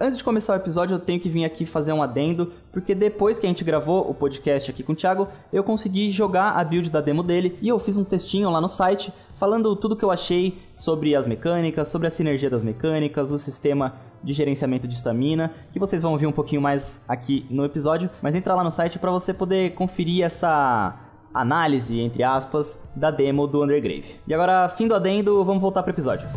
Antes 0.00 0.16
de 0.16 0.22
começar 0.22 0.52
o 0.52 0.56
episódio, 0.56 0.94
eu 0.94 1.00
tenho 1.00 1.18
que 1.18 1.28
vir 1.28 1.44
aqui 1.44 1.66
fazer 1.66 1.92
um 1.92 2.00
adendo, 2.00 2.52
porque 2.70 2.94
depois 2.94 3.40
que 3.40 3.46
a 3.46 3.48
gente 3.48 3.64
gravou 3.64 4.08
o 4.08 4.14
podcast 4.14 4.70
aqui 4.70 4.84
com 4.84 4.92
o 4.92 4.94
Thiago, 4.94 5.26
eu 5.52 5.64
consegui 5.64 6.12
jogar 6.12 6.52
a 6.52 6.62
build 6.62 6.88
da 6.88 7.00
demo 7.00 7.20
dele 7.20 7.58
e 7.60 7.66
eu 7.66 7.80
fiz 7.80 7.96
um 7.96 8.04
textinho 8.04 8.48
lá 8.48 8.60
no 8.60 8.68
site 8.68 9.12
falando 9.34 9.74
tudo 9.74 9.96
que 9.96 10.04
eu 10.04 10.12
achei 10.12 10.56
sobre 10.76 11.16
as 11.16 11.26
mecânicas, 11.26 11.88
sobre 11.88 12.06
a 12.06 12.10
sinergia 12.10 12.48
das 12.48 12.62
mecânicas, 12.62 13.32
o 13.32 13.38
sistema 13.38 13.94
de 14.22 14.32
gerenciamento 14.32 14.86
de 14.86 14.94
estamina, 14.94 15.52
que 15.72 15.80
vocês 15.80 16.04
vão 16.04 16.12
ouvir 16.12 16.28
um 16.28 16.32
pouquinho 16.32 16.62
mais 16.62 17.02
aqui 17.08 17.44
no 17.50 17.64
episódio, 17.64 18.08
mas 18.22 18.36
entra 18.36 18.54
lá 18.54 18.62
no 18.62 18.70
site 18.70 19.00
para 19.00 19.10
você 19.10 19.34
poder 19.34 19.74
conferir 19.74 20.24
essa 20.24 20.94
análise, 21.34 21.98
entre 21.98 22.22
aspas, 22.22 22.80
da 22.94 23.10
demo 23.10 23.48
do 23.48 23.64
Undergrave. 23.64 24.14
E 24.28 24.32
agora, 24.32 24.68
fim 24.68 24.86
do 24.86 24.94
adendo, 24.94 25.44
vamos 25.44 25.60
voltar 25.60 25.82
para 25.82 25.90
o 25.90 25.94
episódio. 25.94 26.28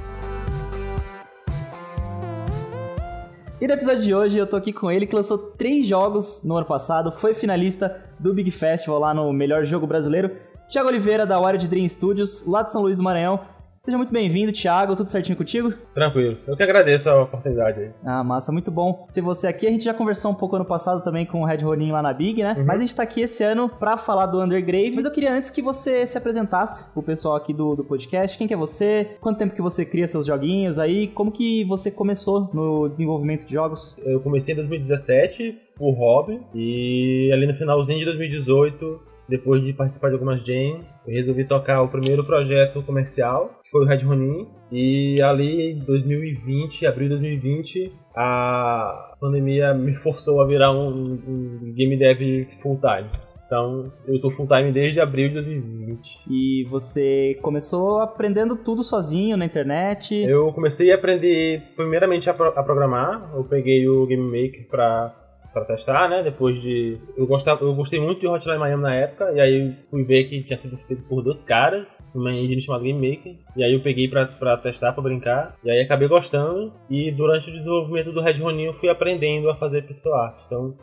E 3.61 3.67
no 3.67 3.73
episódio 3.75 4.01
de 4.01 4.15
hoje 4.15 4.39
eu 4.39 4.47
tô 4.47 4.55
aqui 4.57 4.73
com 4.73 4.89
ele 4.89 5.05
que 5.05 5.13
lançou 5.13 5.37
três 5.37 5.85
jogos 5.85 6.41
no 6.43 6.57
ano 6.57 6.65
passado, 6.65 7.11
foi 7.11 7.35
finalista 7.35 7.95
do 8.17 8.33
Big 8.33 8.49
Festival 8.49 8.97
lá 8.97 9.13
no 9.13 9.31
Melhor 9.31 9.65
Jogo 9.65 9.85
Brasileiro. 9.85 10.31
Thiago 10.67 10.89
Oliveira, 10.89 11.27
da 11.27 11.39
Wild 11.39 11.67
Dream 11.67 11.87
Studios, 11.87 12.43
lá 12.47 12.63
de 12.63 12.71
São 12.71 12.81
Luís 12.81 12.97
do 12.97 13.03
Maranhão. 13.03 13.39
Seja 13.83 13.97
muito 13.97 14.13
bem-vindo, 14.13 14.51
Thiago. 14.51 14.95
Tudo 14.95 15.09
certinho 15.09 15.35
contigo? 15.35 15.73
Tranquilo. 15.95 16.37
Eu 16.45 16.55
que 16.55 16.61
agradeço 16.61 17.09
a 17.09 17.23
oportunidade 17.23 17.79
aí. 17.79 17.89
Ah, 18.05 18.23
massa. 18.23 18.51
Muito 18.51 18.69
bom 18.69 19.07
ter 19.11 19.21
você 19.21 19.47
aqui. 19.47 19.65
A 19.65 19.71
gente 19.71 19.83
já 19.83 19.91
conversou 19.91 20.29
um 20.29 20.35
pouco 20.35 20.55
ano 20.55 20.65
passado 20.65 21.01
também 21.01 21.25
com 21.25 21.41
o 21.41 21.45
Red 21.45 21.63
Ronin 21.63 21.91
lá 21.91 21.99
na 21.99 22.13
Big, 22.13 22.43
né? 22.43 22.53
Uhum. 22.59 22.63
Mas 22.63 22.77
a 22.77 22.81
gente 22.81 22.95
tá 22.95 23.01
aqui 23.01 23.21
esse 23.21 23.43
ano 23.43 23.67
pra 23.67 23.97
falar 23.97 24.27
do 24.27 24.39
Undergrave. 24.39 24.93
Mas 24.95 25.05
eu 25.05 25.09
queria 25.09 25.33
antes 25.33 25.49
que 25.49 25.63
você 25.63 26.05
se 26.05 26.15
apresentasse 26.15 26.93
pro 26.93 27.01
pessoal 27.01 27.35
aqui 27.35 27.55
do, 27.55 27.75
do 27.75 27.83
podcast. 27.83 28.37
Quem 28.37 28.47
que 28.47 28.53
é 28.53 28.57
você? 28.57 29.17
Quanto 29.19 29.39
tempo 29.39 29.55
que 29.55 29.63
você 29.63 29.83
cria 29.83 30.07
seus 30.07 30.27
joguinhos 30.27 30.77
aí? 30.77 31.07
Como 31.07 31.31
que 31.31 31.63
você 31.63 31.89
começou 31.89 32.51
no 32.53 32.87
desenvolvimento 32.87 33.47
de 33.47 33.53
jogos? 33.53 33.97
Eu 34.05 34.19
comecei 34.19 34.53
em 34.53 34.57
2017 34.57 35.57
por 35.75 35.93
hobby 35.93 36.39
e 36.53 37.31
ali 37.33 37.47
no 37.47 37.55
finalzinho 37.55 37.97
de 37.97 38.05
2018 38.05 39.09
depois 39.31 39.63
de 39.63 39.71
participar 39.71 40.09
de 40.09 40.15
algumas 40.15 40.43
jams, 40.43 40.85
eu 41.07 41.13
resolvi 41.13 41.45
tocar 41.45 41.81
o 41.81 41.87
primeiro 41.87 42.25
projeto 42.25 42.83
comercial, 42.83 43.60
foi 43.71 43.85
o 43.85 43.87
Red 43.87 44.03
Ronin. 44.03 44.47
E 44.71 45.21
ali 45.21 45.71
em 45.71 45.79
2020, 45.79 46.85
abril 46.85 47.09
de 47.09 47.15
2020, 47.15 47.93
a 48.15 49.15
pandemia 49.19 49.73
me 49.73 49.95
forçou 49.95 50.41
a 50.41 50.47
virar 50.47 50.71
um, 50.71 51.19
um 51.27 51.73
game 51.73 51.97
dev 51.97 52.47
full 52.61 52.79
time. 52.79 53.09
Então, 53.45 53.91
eu 54.07 54.19
tô 54.21 54.31
full 54.31 54.47
time 54.47 54.71
desde 54.71 55.01
abril 55.01 55.27
de 55.27 55.33
2020. 55.35 56.23
E 56.29 56.63
você 56.69 57.37
começou 57.41 57.99
aprendendo 57.99 58.55
tudo 58.55 58.81
sozinho 58.81 59.35
na 59.35 59.43
internet? 59.43 60.15
Eu 60.15 60.53
comecei 60.53 60.89
a 60.89 60.95
aprender 60.95 61.61
primeiramente 61.75 62.29
a, 62.29 62.33
pro 62.33 62.47
a 62.47 62.63
programar. 62.63 63.29
Eu 63.33 63.43
peguei 63.43 63.85
o 63.89 64.05
Game 64.05 64.23
Maker 64.23 64.67
para 64.69 65.20
para 65.53 65.65
testar, 65.65 66.09
né? 66.09 66.23
Depois 66.23 66.61
de 66.61 66.97
eu 67.15 67.27
gostava, 67.27 67.63
eu 67.63 67.73
gostei 67.75 67.99
muito 67.99 68.19
de 68.19 68.27
Hotline 68.27 68.57
Miami 68.57 68.81
na 68.81 68.95
época 68.95 69.31
e 69.31 69.39
aí 69.39 69.75
fui 69.89 70.03
ver 70.03 70.25
que 70.25 70.43
tinha 70.43 70.57
sido 70.57 70.77
feito 70.77 71.03
por 71.03 71.21
dois 71.21 71.43
caras, 71.43 72.01
uma 72.15 72.31
engine 72.31 72.61
chamada 72.61 72.83
Game 72.83 73.09
Maker, 73.09 73.35
e 73.55 73.63
aí 73.63 73.73
eu 73.73 73.81
peguei 73.81 74.07
para 74.07 74.57
testar, 74.57 74.93
para 74.93 75.03
brincar, 75.03 75.55
e 75.63 75.69
aí 75.69 75.81
acabei 75.81 76.07
gostando 76.07 76.71
e 76.89 77.11
durante 77.11 77.49
o 77.49 77.53
desenvolvimento 77.53 78.11
do 78.11 78.21
Red 78.21 78.39
Ronin 78.39 78.65
eu 78.65 78.73
fui 78.73 78.89
aprendendo 78.89 79.49
a 79.49 79.55
fazer 79.55 79.83
pixel 79.83 80.15
art. 80.15 80.41
Então, 80.45 80.73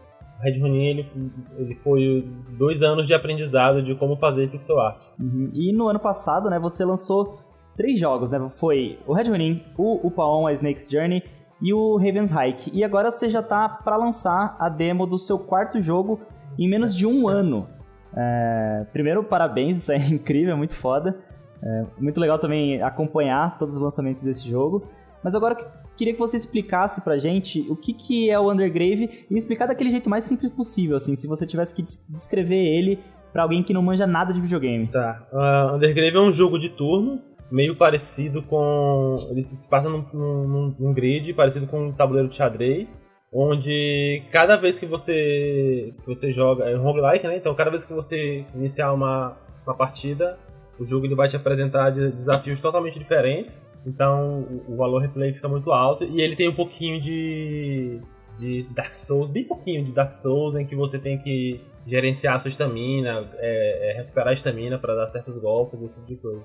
Red 0.40 0.58
Ronin 0.60 0.84
ele, 0.84 1.10
ele 1.58 1.74
foi 1.76 2.24
dois 2.50 2.82
anos 2.82 3.06
de 3.06 3.14
aprendizado 3.14 3.82
de 3.82 3.94
como 3.94 4.16
fazer 4.16 4.50
pixel 4.50 4.78
art. 4.78 5.02
Uhum. 5.18 5.50
E 5.52 5.72
no 5.72 5.88
ano 5.88 5.98
passado, 5.98 6.48
né, 6.48 6.58
você 6.58 6.84
lançou 6.84 7.38
três 7.76 7.98
jogos, 7.98 8.30
né? 8.30 8.38
Foi 8.58 8.98
o 9.06 9.12
Red 9.14 9.30
Ronin, 9.30 9.62
o 9.76 10.06
Upaon, 10.06 10.46
a 10.46 10.52
Snake's 10.52 10.88
Journey 10.90 11.22
e 11.60 11.72
o 11.72 11.96
Raven's 11.96 12.30
Hike. 12.30 12.70
E 12.72 12.84
agora 12.84 13.10
você 13.10 13.28
já 13.28 13.42
tá 13.42 13.68
para 13.68 13.96
lançar 13.96 14.56
a 14.58 14.68
demo 14.68 15.06
do 15.06 15.18
seu 15.18 15.38
quarto 15.38 15.80
jogo 15.80 16.20
em 16.58 16.68
menos 16.68 16.94
de 16.94 17.06
um 17.06 17.28
ano. 17.28 17.68
É, 18.16 18.86
primeiro, 18.92 19.22
parabéns, 19.22 19.78
isso 19.78 19.92
é 19.92 19.96
incrível, 20.12 20.54
é 20.54 20.56
muito 20.56 20.74
foda. 20.74 21.18
É, 21.62 21.84
muito 21.98 22.20
legal 22.20 22.38
também 22.38 22.80
acompanhar 22.82 23.58
todos 23.58 23.76
os 23.76 23.82
lançamentos 23.82 24.22
desse 24.22 24.48
jogo. 24.48 24.86
Mas 25.22 25.34
agora 25.34 25.56
queria 25.96 26.12
que 26.12 26.18
você 26.18 26.36
explicasse 26.36 27.00
pra 27.00 27.18
gente 27.18 27.66
o 27.68 27.74
que, 27.74 27.92
que 27.92 28.30
é 28.30 28.38
o 28.38 28.50
Undergrave 28.50 29.26
e 29.28 29.36
explicar 29.36 29.66
daquele 29.66 29.90
jeito 29.90 30.08
mais 30.08 30.24
simples 30.24 30.52
possível, 30.52 30.96
assim, 30.96 31.16
se 31.16 31.26
você 31.26 31.44
tivesse 31.44 31.74
que 31.74 31.82
descrever 31.82 32.54
ele 32.54 33.00
para 33.32 33.42
alguém 33.42 33.62
que 33.62 33.74
não 33.74 33.82
manja 33.82 34.06
nada 34.06 34.32
de 34.32 34.40
videogame. 34.40 34.86
Tá. 34.86 35.26
Uh, 35.32 35.74
Undergrave 35.74 36.16
é 36.16 36.20
um 36.20 36.32
jogo 36.32 36.58
de 36.58 36.70
turnos 36.70 37.36
meio 37.50 37.76
parecido 37.76 38.42
com. 38.42 39.16
Ele 39.30 39.42
se 39.42 39.68
passa 39.68 39.88
num, 39.88 40.04
num, 40.12 40.74
num 40.78 40.92
grid 40.92 41.32
parecido 41.32 41.66
com 41.66 41.86
um 41.86 41.92
tabuleiro 41.92 42.28
de 42.28 42.34
xadrez, 42.34 42.88
onde 43.32 44.22
cada 44.30 44.56
vez 44.56 44.78
que 44.78 44.86
você, 44.86 45.94
que 46.00 46.06
você 46.06 46.30
joga. 46.30 46.64
É 46.64 46.76
um 46.76 46.82
roguelike, 46.82 47.26
né? 47.26 47.36
Então 47.36 47.54
cada 47.54 47.70
vez 47.70 47.84
que 47.84 47.92
você 47.92 48.44
iniciar 48.54 48.92
uma, 48.92 49.36
uma 49.66 49.74
partida, 49.74 50.38
o 50.78 50.84
jogo 50.84 51.06
ele 51.06 51.14
vai 51.14 51.28
te 51.28 51.36
apresentar 51.36 51.90
desafios 51.90 52.60
totalmente 52.60 52.98
diferentes. 52.98 53.70
Então 53.86 54.46
o, 54.68 54.74
o 54.74 54.76
valor 54.76 55.00
replay 55.00 55.32
fica 55.32 55.48
muito 55.48 55.72
alto 55.72 56.04
e 56.04 56.20
ele 56.20 56.36
tem 56.36 56.48
um 56.48 56.54
pouquinho 56.54 57.00
de, 57.00 58.00
de 58.38 58.62
Dark 58.74 58.94
Souls, 58.94 59.30
bem 59.30 59.44
pouquinho 59.44 59.84
de 59.84 59.92
Dark 59.92 60.12
Souls, 60.12 60.56
em 60.56 60.66
que 60.66 60.76
você 60.76 60.98
tem 60.98 61.18
que 61.18 61.60
gerenciar 61.86 62.36
a 62.36 62.40
sua 62.40 62.48
estamina, 62.48 63.30
é, 63.38 63.90
é, 63.90 63.96
recuperar 63.96 64.28
a 64.28 64.34
estamina 64.34 64.78
para 64.78 64.94
dar 64.94 65.06
certos 65.08 65.38
golpes, 65.38 65.80
esse 65.80 66.04
tipo 66.04 66.06
de 66.06 66.16
coisa. 66.16 66.44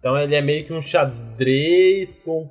Então 0.00 0.18
ele 0.18 0.34
é 0.34 0.42
meio 0.42 0.66
que 0.66 0.72
um 0.72 0.82
xadrez 0.82 2.18
com, 2.18 2.48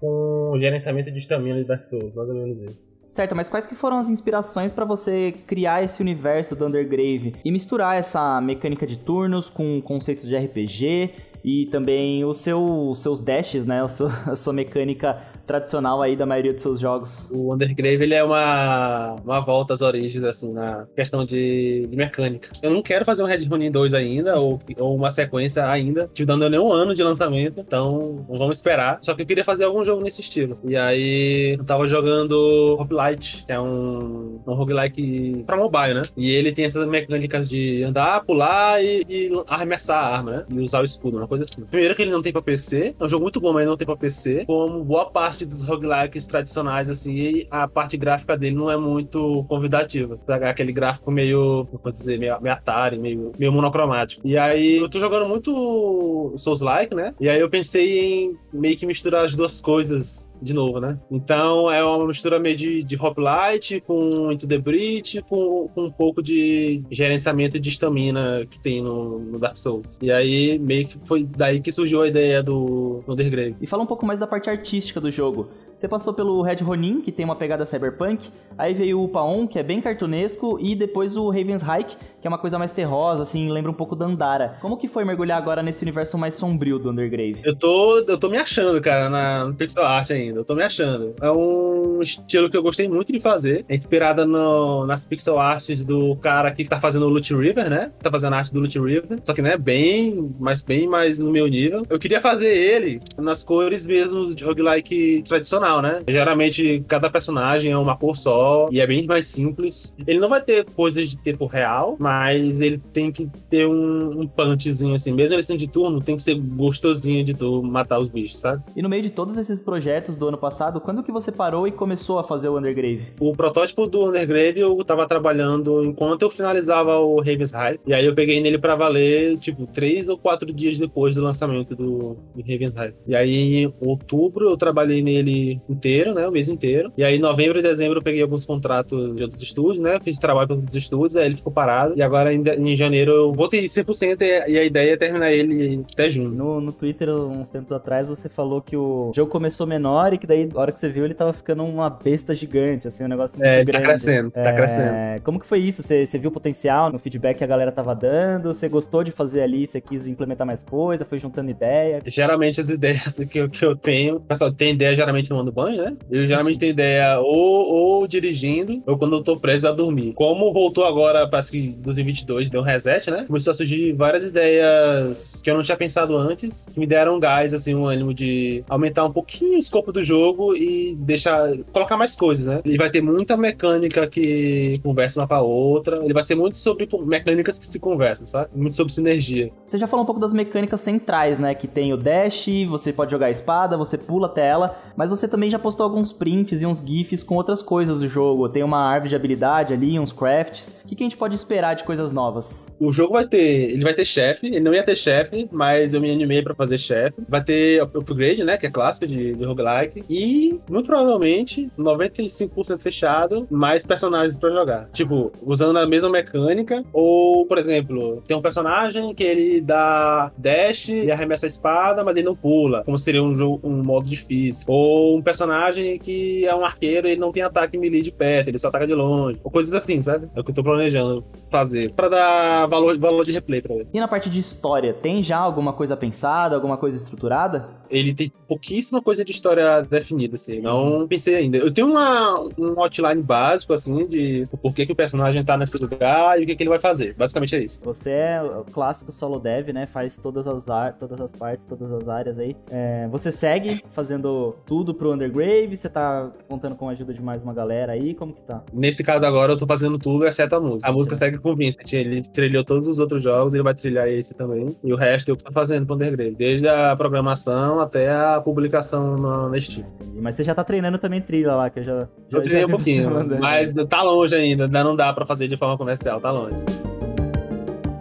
com 0.00 0.56
gerenciamento 0.58 1.10
de 1.10 1.18
estamina 1.18 1.58
de 1.58 1.64
Dark 1.64 1.84
Souls, 1.84 2.14
mais 2.14 2.28
ou 2.28 2.34
menos 2.34 2.58
isso. 2.58 2.86
Certo, 3.08 3.36
mas 3.36 3.48
quais 3.48 3.66
que 3.66 3.74
foram 3.74 3.98
as 3.98 4.08
inspirações 4.08 4.72
para 4.72 4.84
você 4.84 5.32
criar 5.46 5.82
esse 5.82 6.00
universo 6.02 6.56
do 6.56 6.66
Undergrave 6.66 7.36
e 7.44 7.52
misturar 7.52 7.96
essa 7.96 8.40
mecânica 8.40 8.86
de 8.86 8.96
turnos 8.96 9.48
com 9.48 9.80
conceitos 9.80 10.26
de 10.26 10.36
RPG 10.36 11.12
e 11.44 11.66
também 11.66 12.24
os 12.24 12.40
seu, 12.40 12.92
seus 12.96 13.20
dashes, 13.20 13.64
né, 13.64 13.82
a 13.82 13.88
sua, 13.88 14.10
a 14.32 14.36
sua 14.36 14.52
mecânica 14.52 15.22
tradicional 15.46 16.02
aí 16.02 16.16
da 16.16 16.26
maioria 16.26 16.52
dos 16.52 16.62
seus 16.62 16.80
jogos. 16.80 17.28
O 17.30 17.52
Undergrave 17.52 18.02
ele 18.02 18.14
é 18.14 18.24
uma, 18.24 19.14
uma 19.24 19.40
volta 19.40 19.74
às 19.74 19.80
origens, 19.80 20.24
assim, 20.24 20.52
na 20.52 20.86
questão 20.94 21.24
de, 21.24 21.86
de 21.88 21.96
mecânica. 21.96 22.50
Eu 22.62 22.70
não 22.70 22.82
quero 22.82 23.04
fazer 23.04 23.22
um 23.22 23.26
Red 23.26 23.46
Running 23.46 23.70
2 23.70 23.94
ainda, 23.94 24.38
ou, 24.38 24.60
ou 24.78 24.96
uma 24.96 25.10
sequência 25.10 25.68
ainda, 25.68 26.10
te 26.12 26.24
dando 26.24 26.48
nem 26.48 26.58
um 26.58 26.72
ano 26.72 26.94
de 26.94 27.02
lançamento, 27.02 27.60
então 27.60 28.24
vamos 28.28 28.56
esperar. 28.56 28.98
Só 29.02 29.14
que 29.14 29.22
eu 29.22 29.26
queria 29.26 29.44
fazer 29.44 29.64
algum 29.64 29.84
jogo 29.84 30.02
nesse 30.02 30.20
estilo. 30.20 30.58
E 30.64 30.76
aí 30.76 31.56
eu 31.58 31.64
tava 31.64 31.86
jogando 31.86 32.76
Hoplite, 32.78 33.44
que 33.46 33.52
é 33.52 33.60
um, 33.60 34.40
um 34.46 34.54
roguelike 34.54 35.44
pra 35.46 35.56
mobile, 35.56 35.94
né? 35.94 36.02
E 36.16 36.30
ele 36.30 36.52
tem 36.52 36.64
essas 36.64 36.86
mecânicas 36.86 37.48
de 37.48 37.82
andar, 37.84 38.24
pular 38.24 38.82
e, 38.82 39.04
e 39.08 39.30
arremessar 39.46 40.02
a 40.02 40.16
arma, 40.16 40.30
né? 40.30 40.44
E 40.48 40.58
usar 40.60 40.80
o 40.80 40.84
escudo, 40.84 41.16
uma 41.18 41.28
coisa 41.28 41.44
assim. 41.44 41.62
Primeiro 41.64 41.94
que 41.94 42.02
ele 42.02 42.10
não 42.10 42.22
tem 42.22 42.32
pra 42.32 42.42
PC, 42.42 42.94
é 42.98 43.04
um 43.04 43.08
jogo 43.08 43.22
muito 43.22 43.40
bom, 43.40 43.52
mas 43.52 43.66
não 43.66 43.76
tem 43.76 43.86
pra 43.86 43.96
PC. 43.96 44.44
Como 44.46 44.84
boa 44.84 45.06
parte 45.10 45.35
parte 45.36 45.44
dos 45.44 45.64
roguelikes 45.64 46.26
tradicionais, 46.26 46.88
assim, 46.88 47.44
a 47.50 47.68
parte 47.68 47.96
gráfica 47.98 48.36
dele 48.36 48.56
não 48.56 48.70
é 48.70 48.76
muito 48.76 49.44
convidativa. 49.48 50.16
Pegar 50.16 50.50
aquele 50.50 50.72
gráfico 50.72 51.10
meio, 51.10 51.66
como 51.66 51.92
dizer, 51.92 52.18
meio, 52.18 52.40
meio 52.40 52.54
Atari, 52.54 52.98
meio, 52.98 53.32
meio 53.38 53.52
monocromático. 53.52 54.26
E 54.26 54.38
aí 54.38 54.78
eu 54.78 54.88
tô 54.88 54.98
jogando 54.98 55.28
muito 55.28 56.32
Souls-like, 56.38 56.94
né? 56.94 57.14
E 57.20 57.28
aí 57.28 57.38
eu 57.38 57.50
pensei 57.50 58.24
em 58.24 58.38
meio 58.50 58.76
que 58.76 58.86
misturar 58.86 59.24
as 59.24 59.36
duas 59.36 59.60
coisas 59.60 60.25
de 60.40 60.52
novo, 60.52 60.80
né? 60.80 60.98
Então 61.10 61.70
é 61.70 61.82
uma 61.84 62.06
mistura 62.06 62.38
meio 62.38 62.56
de, 62.56 62.82
de 62.82 62.96
Hoplite 62.96 63.80
com 63.80 64.32
Into 64.32 64.46
the 64.46 64.58
Breach, 64.58 65.22
com, 65.22 65.68
com 65.74 65.84
um 65.84 65.90
pouco 65.90 66.22
de 66.22 66.82
gerenciamento 66.90 67.58
de 67.58 67.68
estamina 67.68 68.46
que 68.48 68.58
tem 68.58 68.82
no, 68.82 69.18
no, 69.18 69.38
Dark 69.38 69.56
Souls. 69.56 69.98
E 70.00 70.10
aí 70.10 70.58
meio 70.58 70.86
que 70.86 70.98
foi 71.04 71.24
daí 71.24 71.60
que 71.60 71.72
surgiu 71.72 72.02
a 72.02 72.08
ideia 72.08 72.42
do 72.42 73.02
Undergrave. 73.08 73.56
E 73.60 73.66
fala 73.66 73.82
um 73.82 73.86
pouco 73.86 74.04
mais 74.04 74.20
da 74.20 74.26
parte 74.26 74.50
artística 74.50 75.00
do 75.00 75.10
jogo. 75.10 75.48
Você 75.74 75.86
passou 75.86 76.14
pelo 76.14 76.40
Red 76.40 76.62
Ronin, 76.62 77.02
que 77.02 77.12
tem 77.12 77.24
uma 77.24 77.36
pegada 77.36 77.64
cyberpunk, 77.66 78.30
aí 78.56 78.72
veio 78.72 79.02
o 79.02 79.08
Paon, 79.08 79.46
que 79.46 79.58
é 79.58 79.62
bem 79.62 79.78
cartunesco, 79.78 80.58
e 80.58 80.74
depois 80.74 81.16
o 81.16 81.28
Raven's 81.28 81.62
Hike, 81.62 81.96
que 82.20 82.26
é 82.26 82.28
uma 82.28 82.38
coisa 82.38 82.58
mais 82.58 82.72
terrosa, 82.72 83.22
assim, 83.22 83.50
lembra 83.50 83.70
um 83.70 83.74
pouco 83.74 83.94
da 83.94 84.06
Andara. 84.06 84.56
Como 84.60 84.76
que 84.76 84.88
foi 84.88 85.04
mergulhar 85.04 85.38
agora 85.38 85.62
nesse 85.62 85.82
universo 85.82 86.18
mais 86.18 86.34
sombrio 86.36 86.78
do 86.78 86.90
Undergrave? 86.90 87.40
Eu 87.44 87.54
tô, 87.54 87.98
eu 87.98 88.18
tô 88.18 88.28
me 88.28 88.38
achando, 88.38 88.80
cara, 88.80 89.08
na, 89.08 89.52
pixel 89.56 89.84
art 89.84 90.10
ainda. 90.10 90.40
Eu 90.40 90.44
tô 90.44 90.54
me 90.54 90.62
achando. 90.62 91.14
É 91.20 91.30
um 91.30 92.00
estilo 92.02 92.50
que 92.50 92.56
eu 92.56 92.62
gostei 92.62 92.88
muito 92.88 93.12
de 93.12 93.20
fazer. 93.20 93.64
É 93.68 93.74
inspirada 93.74 94.26
nas 94.26 95.04
pixel 95.04 95.38
arts 95.38 95.84
do 95.84 96.16
cara 96.16 96.50
que 96.50 96.64
tá 96.64 96.80
fazendo 96.80 97.06
o 97.06 97.08
Loot 97.08 97.34
River, 97.34 97.70
né? 97.70 97.92
Tá 98.02 98.10
fazendo 98.10 98.34
a 98.34 98.38
arte 98.38 98.52
do 98.52 98.60
Loot 98.60 98.78
River. 98.78 99.20
Só 99.24 99.32
que, 99.32 99.42
né, 99.42 99.56
bem, 99.56 100.34
mas 100.38 100.62
bem 100.62 100.88
mais 100.88 101.18
no 101.18 101.30
meu 101.30 101.46
nível. 101.46 101.84
Eu 101.88 101.98
queria 101.98 102.20
fazer 102.20 102.48
ele 102.48 103.00
nas 103.16 103.42
cores 103.42 103.86
mesmo 103.86 104.34
de 104.34 104.44
roguelike 104.44 105.22
tradicional, 105.26 105.80
né? 105.80 106.02
Geralmente, 106.08 106.84
cada 106.88 107.10
personagem 107.10 107.72
é 107.72 107.78
uma 107.78 107.96
cor 107.96 108.16
só 108.16 108.68
e 108.70 108.80
é 108.80 108.86
bem 108.86 109.06
mais 109.06 109.26
simples. 109.26 109.94
Ele 110.06 110.18
não 110.18 110.28
vai 110.28 110.40
ter 110.40 110.64
coisas 110.64 111.08
de 111.08 111.18
tempo 111.18 111.46
real, 111.46 111.96
mas 112.06 112.60
ele 112.60 112.80
tem 112.92 113.10
que 113.10 113.28
ter 113.50 113.66
um, 113.66 114.20
um 114.20 114.28
punchzinho 114.28 114.94
assim. 114.94 115.12
Mesmo 115.12 115.34
ele 115.34 115.42
sendo 115.42 115.58
de 115.58 115.66
turno, 115.66 116.00
tem 116.00 116.14
que 116.14 116.22
ser 116.22 116.36
gostosinho 116.36 117.24
de 117.24 117.34
tu 117.34 117.64
matar 117.64 117.98
os 117.98 118.08
bichos, 118.08 118.38
sabe? 118.38 118.62
E 118.76 118.80
no 118.80 118.88
meio 118.88 119.02
de 119.02 119.10
todos 119.10 119.36
esses 119.36 119.60
projetos 119.60 120.16
do 120.16 120.28
ano 120.28 120.38
passado, 120.38 120.80
quando 120.80 121.02
que 121.02 121.10
você 121.10 121.32
parou 121.32 121.66
e 121.66 121.72
começou 121.72 122.20
a 122.20 122.22
fazer 122.22 122.48
o 122.48 122.56
Undergrave? 122.56 123.08
O 123.18 123.34
protótipo 123.34 123.88
do 123.88 124.06
Undergrave 124.06 124.60
eu 124.60 124.76
tava 124.84 125.04
trabalhando 125.08 125.84
enquanto 125.84 126.22
eu 126.22 126.30
finalizava 126.30 126.96
o 127.00 127.16
Raven's 127.16 127.50
High. 127.50 127.80
E 127.84 127.92
aí 127.92 128.06
eu 128.06 128.14
peguei 128.14 128.40
nele 128.40 128.56
para 128.56 128.76
valer, 128.76 129.36
tipo, 129.38 129.66
três 129.66 130.08
ou 130.08 130.16
quatro 130.16 130.52
dias 130.52 130.78
depois 130.78 131.16
do 131.16 131.20
lançamento 131.20 131.74
do, 131.74 132.16
do 132.36 132.40
Raven's 132.40 132.76
High. 132.76 132.94
E 133.08 133.16
aí 133.16 133.64
em 133.64 133.74
outubro 133.80 134.48
eu 134.48 134.56
trabalhei 134.56 135.02
nele 135.02 135.60
inteiro, 135.68 136.14
né? 136.14 136.28
O 136.28 136.30
mês 136.30 136.48
inteiro. 136.48 136.92
E 136.96 137.02
aí 137.02 137.16
em 137.16 137.20
novembro 137.20 137.58
e 137.58 137.62
dezembro 137.62 137.98
eu 137.98 138.02
peguei 138.04 138.22
alguns 138.22 138.44
contratos 138.44 139.16
de 139.16 139.24
outros 139.24 139.42
estúdios, 139.42 139.80
né? 139.80 139.98
Fiz 140.00 140.20
trabalho 140.20 140.46
para 140.46 140.56
outros 140.56 140.76
estúdios, 140.76 141.16
aí 141.16 141.26
ele 141.26 141.34
ficou 141.34 141.52
parado. 141.52 141.95
E 141.96 142.02
agora 142.02 142.30
em, 142.30 142.42
em 142.42 142.76
janeiro 142.76 143.10
eu 143.10 143.32
voltei 143.32 143.64
100% 143.64 144.20
e, 144.20 144.52
e 144.52 144.58
a 144.58 144.64
ideia 144.64 144.92
é 144.92 144.96
terminar 144.98 145.32
ele 145.32 145.82
até 145.90 146.10
junho. 146.10 146.28
No, 146.28 146.60
no 146.60 146.70
Twitter, 146.70 147.08
uns 147.08 147.48
tempos 147.48 147.72
atrás, 147.72 148.06
você 148.06 148.28
falou 148.28 148.60
que 148.60 148.76
o 148.76 149.10
jogo 149.14 149.30
começou 149.30 149.66
menor 149.66 150.12
e 150.12 150.18
que 150.18 150.26
daí, 150.26 150.44
na 150.44 150.60
hora 150.60 150.72
que 150.72 150.78
você 150.78 150.90
viu, 150.90 151.06
ele 151.06 151.14
tava 151.14 151.32
ficando 151.32 151.64
uma 151.64 151.88
besta 151.88 152.34
gigante, 152.34 152.86
assim, 152.86 153.04
um 153.04 153.08
negócio 153.08 153.38
muito 153.38 153.48
é, 153.48 153.64
grande. 153.64 153.72
tá 153.72 153.80
crescendo, 153.80 154.30
tá 154.30 154.40
é, 154.40 154.44
tá 154.44 154.52
crescendo. 154.52 155.22
Como 155.24 155.40
que 155.40 155.46
foi 155.46 155.60
isso? 155.60 155.82
Você, 155.82 156.04
você 156.04 156.18
viu 156.18 156.28
o 156.28 156.32
potencial 156.32 156.92
no 156.92 156.98
feedback 156.98 157.38
que 157.38 157.44
a 157.44 157.46
galera 157.46 157.72
tava 157.72 157.94
dando? 157.94 158.52
Você 158.52 158.68
gostou 158.68 159.02
de 159.02 159.10
fazer 159.10 159.40
ali? 159.40 159.66
Você 159.66 159.80
quis 159.80 160.06
implementar 160.06 160.46
mais 160.46 160.62
coisa? 160.62 161.02
Foi 161.02 161.18
juntando 161.18 161.50
ideia? 161.50 162.02
Geralmente 162.04 162.60
as 162.60 162.68
ideias 162.68 163.14
que 163.30 163.38
eu, 163.38 163.48
que 163.48 163.64
eu 163.64 163.74
tenho, 163.74 164.20
pessoal 164.20 164.52
tem 164.52 164.74
ideia 164.74 164.94
geralmente 164.94 165.30
no 165.30 165.38
ano 165.38 165.50
banho, 165.50 165.82
né? 165.82 165.96
Eu 166.10 166.26
geralmente 166.26 166.58
tenho 166.58 166.72
ideia 166.72 167.20
ou, 167.20 167.72
ou 167.72 168.06
dirigindo 168.06 168.82
ou 168.86 168.98
quando 168.98 169.16
eu 169.16 169.22
tô 169.22 169.38
preso 169.38 169.66
a 169.66 169.72
dormir. 169.72 170.12
Como 170.12 170.52
voltou 170.52 170.84
agora, 170.84 171.26
parece 171.26 171.50
que 171.50 171.85
2022 171.86 172.16
2022 172.26 172.50
deu 172.50 172.60
um 172.60 172.64
reset, 172.64 173.10
né? 173.10 173.24
Começou 173.26 173.50
a 173.50 173.54
surgir 173.54 173.92
várias 173.92 174.24
ideias 174.24 175.40
que 175.42 175.50
eu 175.50 175.54
não 175.54 175.62
tinha 175.62 175.76
pensado 175.76 176.16
antes, 176.16 176.66
que 176.72 176.78
me 176.78 176.86
deram 176.86 177.16
um 177.16 177.20
gás, 177.20 177.54
assim, 177.54 177.74
um 177.74 177.86
ânimo 177.86 178.12
de 178.12 178.64
aumentar 178.68 179.04
um 179.04 179.12
pouquinho 179.12 179.56
o 179.56 179.58
escopo 179.58 179.92
do 179.92 180.02
jogo 180.02 180.54
e 180.54 180.94
deixar. 180.96 181.56
colocar 181.72 181.96
mais 181.96 182.14
coisas, 182.14 182.46
né? 182.46 182.60
Ele 182.64 182.76
vai 182.76 182.90
ter 182.90 183.00
muita 183.00 183.36
mecânica 183.36 184.06
que 184.06 184.80
conversa 184.82 185.20
uma 185.20 185.28
com 185.28 185.34
a 185.34 185.40
outra. 185.40 186.04
Ele 186.04 186.12
vai 186.12 186.22
ser 186.22 186.34
muito 186.34 186.56
sobre 186.56 186.88
mecânicas 187.04 187.58
que 187.58 187.66
se 187.66 187.78
conversam, 187.78 188.26
sabe? 188.26 188.50
Muito 188.54 188.76
sobre 188.76 188.92
sinergia. 188.92 189.50
Você 189.64 189.78
já 189.78 189.86
falou 189.86 190.02
um 190.02 190.06
pouco 190.06 190.20
das 190.20 190.32
mecânicas 190.32 190.80
centrais, 190.80 191.38
né? 191.38 191.54
Que 191.54 191.66
tem 191.66 191.92
o 191.92 191.96
dash, 191.96 192.46
você 192.68 192.92
pode 192.92 193.10
jogar 193.10 193.26
a 193.26 193.30
espada, 193.30 193.76
você 193.76 193.96
pula 193.96 194.26
a 194.26 194.30
tela, 194.30 194.76
mas 194.96 195.10
você 195.10 195.28
também 195.28 195.50
já 195.50 195.58
postou 195.58 195.84
alguns 195.84 196.12
prints 196.12 196.62
e 196.62 196.66
uns 196.66 196.80
GIFs 196.80 197.22
com 197.22 197.34
outras 197.36 197.62
coisas 197.62 198.00
do 198.00 198.08
jogo. 198.08 198.48
Tem 198.48 198.62
uma 198.62 198.78
árvore 198.78 199.10
de 199.10 199.16
habilidade 199.16 199.72
ali, 199.72 199.98
uns 199.98 200.12
crafts. 200.12 200.80
O 200.84 200.88
que, 200.88 200.94
que 200.94 201.02
a 201.02 201.06
gente 201.06 201.16
pode 201.16 201.34
esperar 201.34 201.75
de 201.76 201.84
coisas 201.84 202.12
novas? 202.12 202.76
O 202.80 202.92
jogo 202.92 203.12
vai 203.14 203.26
ter. 203.26 203.70
Ele 203.70 203.84
vai 203.84 203.94
ter 203.94 204.04
chefe. 204.04 204.46
Ele 204.46 204.60
não 204.60 204.74
ia 204.74 204.82
ter 204.82 204.96
chefe, 204.96 205.48
mas 205.52 205.94
eu 205.94 206.00
me 206.00 206.10
animei 206.10 206.42
para 206.42 206.54
fazer 206.54 206.78
chefe. 206.78 207.16
Vai 207.28 207.42
ter 207.42 207.82
upgrade, 207.82 208.42
né? 208.44 208.56
Que 208.56 208.66
é 208.66 208.70
clássico 208.70 209.06
de, 209.06 209.34
de 209.34 209.44
roguelike. 209.44 210.04
E, 210.08 210.58
muito 210.68 210.86
provavelmente, 210.86 211.70
95% 211.78 212.78
fechado, 212.78 213.46
mais 213.50 213.84
personagens 213.84 214.36
para 214.36 214.50
jogar. 214.50 214.88
Tipo, 214.92 215.32
usando 215.42 215.78
a 215.78 215.86
mesma 215.86 216.10
mecânica. 216.10 216.84
Ou, 216.92 217.46
por 217.46 217.58
exemplo, 217.58 218.22
tem 218.26 218.36
um 218.36 218.42
personagem 218.42 219.14
que 219.14 219.22
ele 219.22 219.60
dá 219.60 220.32
dash 220.36 220.88
e 220.88 221.10
arremessa 221.10 221.46
a 221.46 221.48
espada, 221.48 222.02
mas 222.02 222.16
ele 222.16 222.26
não 222.26 222.34
pula. 222.34 222.82
Como 222.84 222.98
seria 222.98 223.22
um 223.22 223.34
jogo, 223.34 223.60
um 223.62 223.82
modo 223.82 224.08
difícil. 224.08 224.64
Ou 224.66 225.16
um 225.16 225.22
personagem 225.22 225.98
que 225.98 226.46
é 226.46 226.54
um 226.54 226.64
arqueiro 226.64 227.06
e 227.06 227.12
ele 227.12 227.20
não 227.20 227.32
tem 227.32 227.42
ataque 227.42 227.76
melee 227.76 228.02
de 228.02 228.12
perto, 228.12 228.48
ele 228.48 228.58
só 228.58 228.68
ataca 228.68 228.86
de 228.86 228.94
longe. 228.94 229.38
Ou 229.44 229.50
coisas 229.50 229.74
assim, 229.74 230.00
sabe? 230.00 230.28
É 230.34 230.40
o 230.40 230.44
que 230.44 230.50
eu 230.50 230.54
tô 230.54 230.62
planejando 230.62 231.24
fazer. 231.50 231.65
Pra 231.94 232.06
para 232.06 232.08
dar 232.08 232.66
valor, 232.66 232.98
valor 232.98 233.24
de 233.24 233.32
replay 233.32 233.60
pra 233.60 233.74
ele. 233.74 233.88
E 233.92 234.00
na 234.00 234.08
parte 234.08 234.30
de 234.30 234.38
história, 234.38 234.94
tem 234.94 235.22
já 235.22 235.36
alguma 235.36 235.72
coisa 235.72 235.96
pensada, 235.96 236.54
alguma 236.54 236.76
coisa 236.76 236.96
estruturada? 236.96 237.68
Ele 237.90 238.14
tem 238.14 238.32
pouquíssima 238.48 239.00
coisa 239.00 239.24
de 239.24 239.32
história 239.32 239.82
definida, 239.82 240.34
assim. 240.34 240.60
Não 240.60 241.06
pensei 241.06 241.36
ainda. 241.36 241.58
Eu 241.58 241.72
tenho 241.72 241.88
uma, 241.88 242.40
um 242.58 242.80
outline 242.80 243.22
básico, 243.22 243.72
assim, 243.72 244.06
de 244.06 244.46
por 244.62 244.72
que, 244.72 244.86
que 244.86 244.92
o 244.92 244.96
personagem 244.96 245.44
tá 245.44 245.56
nesse 245.56 245.78
lugar 245.78 246.40
e 246.40 246.44
o 246.44 246.46
que, 246.46 246.56
que 246.56 246.62
ele 246.62 246.70
vai 246.70 246.78
fazer. 246.78 247.14
Basicamente 247.14 247.54
é 247.54 247.60
isso. 247.60 247.80
Você 247.84 248.10
é 248.10 248.42
o 248.42 248.64
clássico 248.64 249.12
solo 249.12 249.38
dev, 249.38 249.68
né? 249.70 249.86
Faz 249.86 250.16
todas 250.16 250.46
as, 250.48 250.66
todas 250.98 251.20
as 251.20 251.32
partes, 251.32 251.66
todas 251.66 251.92
as 251.92 252.08
áreas 252.08 252.38
aí. 252.38 252.56
É, 252.70 253.08
você 253.08 253.30
segue 253.30 253.80
fazendo 253.90 254.56
tudo 254.66 254.94
pro 254.94 255.12
Undergrave? 255.12 255.76
Você 255.76 255.88
tá 255.88 256.30
contando 256.48 256.74
com 256.74 256.88
a 256.88 256.92
ajuda 256.92 257.14
de 257.14 257.22
mais 257.22 257.42
uma 257.44 257.54
galera 257.54 257.92
aí? 257.92 258.14
Como 258.14 258.32
que 258.32 258.42
tá? 258.42 258.62
Nesse 258.72 259.04
caso 259.04 259.24
agora 259.24 259.52
eu 259.52 259.58
tô 259.58 259.66
fazendo 259.66 259.98
tudo, 259.98 260.26
exceto 260.26 260.56
a 260.56 260.60
música. 260.60 260.88
A 260.88 260.92
música 260.92 261.14
segue 261.14 261.38
com 261.38 261.54
Vincent. 261.56 261.92
Ele 261.92 262.22
trilhou 262.22 262.64
todos 262.64 262.86
os 262.86 262.98
outros 262.98 263.22
jogos, 263.22 263.54
ele 263.54 263.62
vai 263.62 263.74
trilhar 263.74 264.08
esse 264.08 264.34
também. 264.34 264.76
E 264.82 264.92
o 264.92 264.96
resto 264.96 265.30
eu 265.30 265.36
tô 265.36 265.52
fazendo 265.52 265.86
pro 265.86 265.94
Undergrave. 265.94 266.34
Desde 266.34 266.68
a 266.68 266.94
programação 266.94 267.80
até 267.80 268.10
a 268.10 268.40
publicação 268.40 269.16
na, 269.16 269.48
na 269.48 269.60
Steam. 269.60 269.86
Mas 270.14 270.34
você 270.34 270.44
já 270.44 270.54
tá 270.54 270.62
treinando 270.62 270.98
também 270.98 271.20
trilha 271.20 271.54
lá, 271.54 271.70
que 271.70 271.80
eu 271.80 271.84
já. 271.84 272.08
já 272.28 272.38
eu 272.38 272.42
treinei 272.42 272.64
um 272.64 272.70
pouquinho, 272.70 273.10
mas 273.40 273.74
tá 273.88 274.02
longe 274.02 274.34
ainda, 274.34 274.64
ainda 274.64 274.84
não 274.84 274.94
dá 274.94 275.12
para 275.12 275.26
fazer 275.26 275.48
de 275.48 275.56
forma 275.56 275.76
comercial, 275.76 276.20
tá 276.20 276.30
longe. 276.30 276.56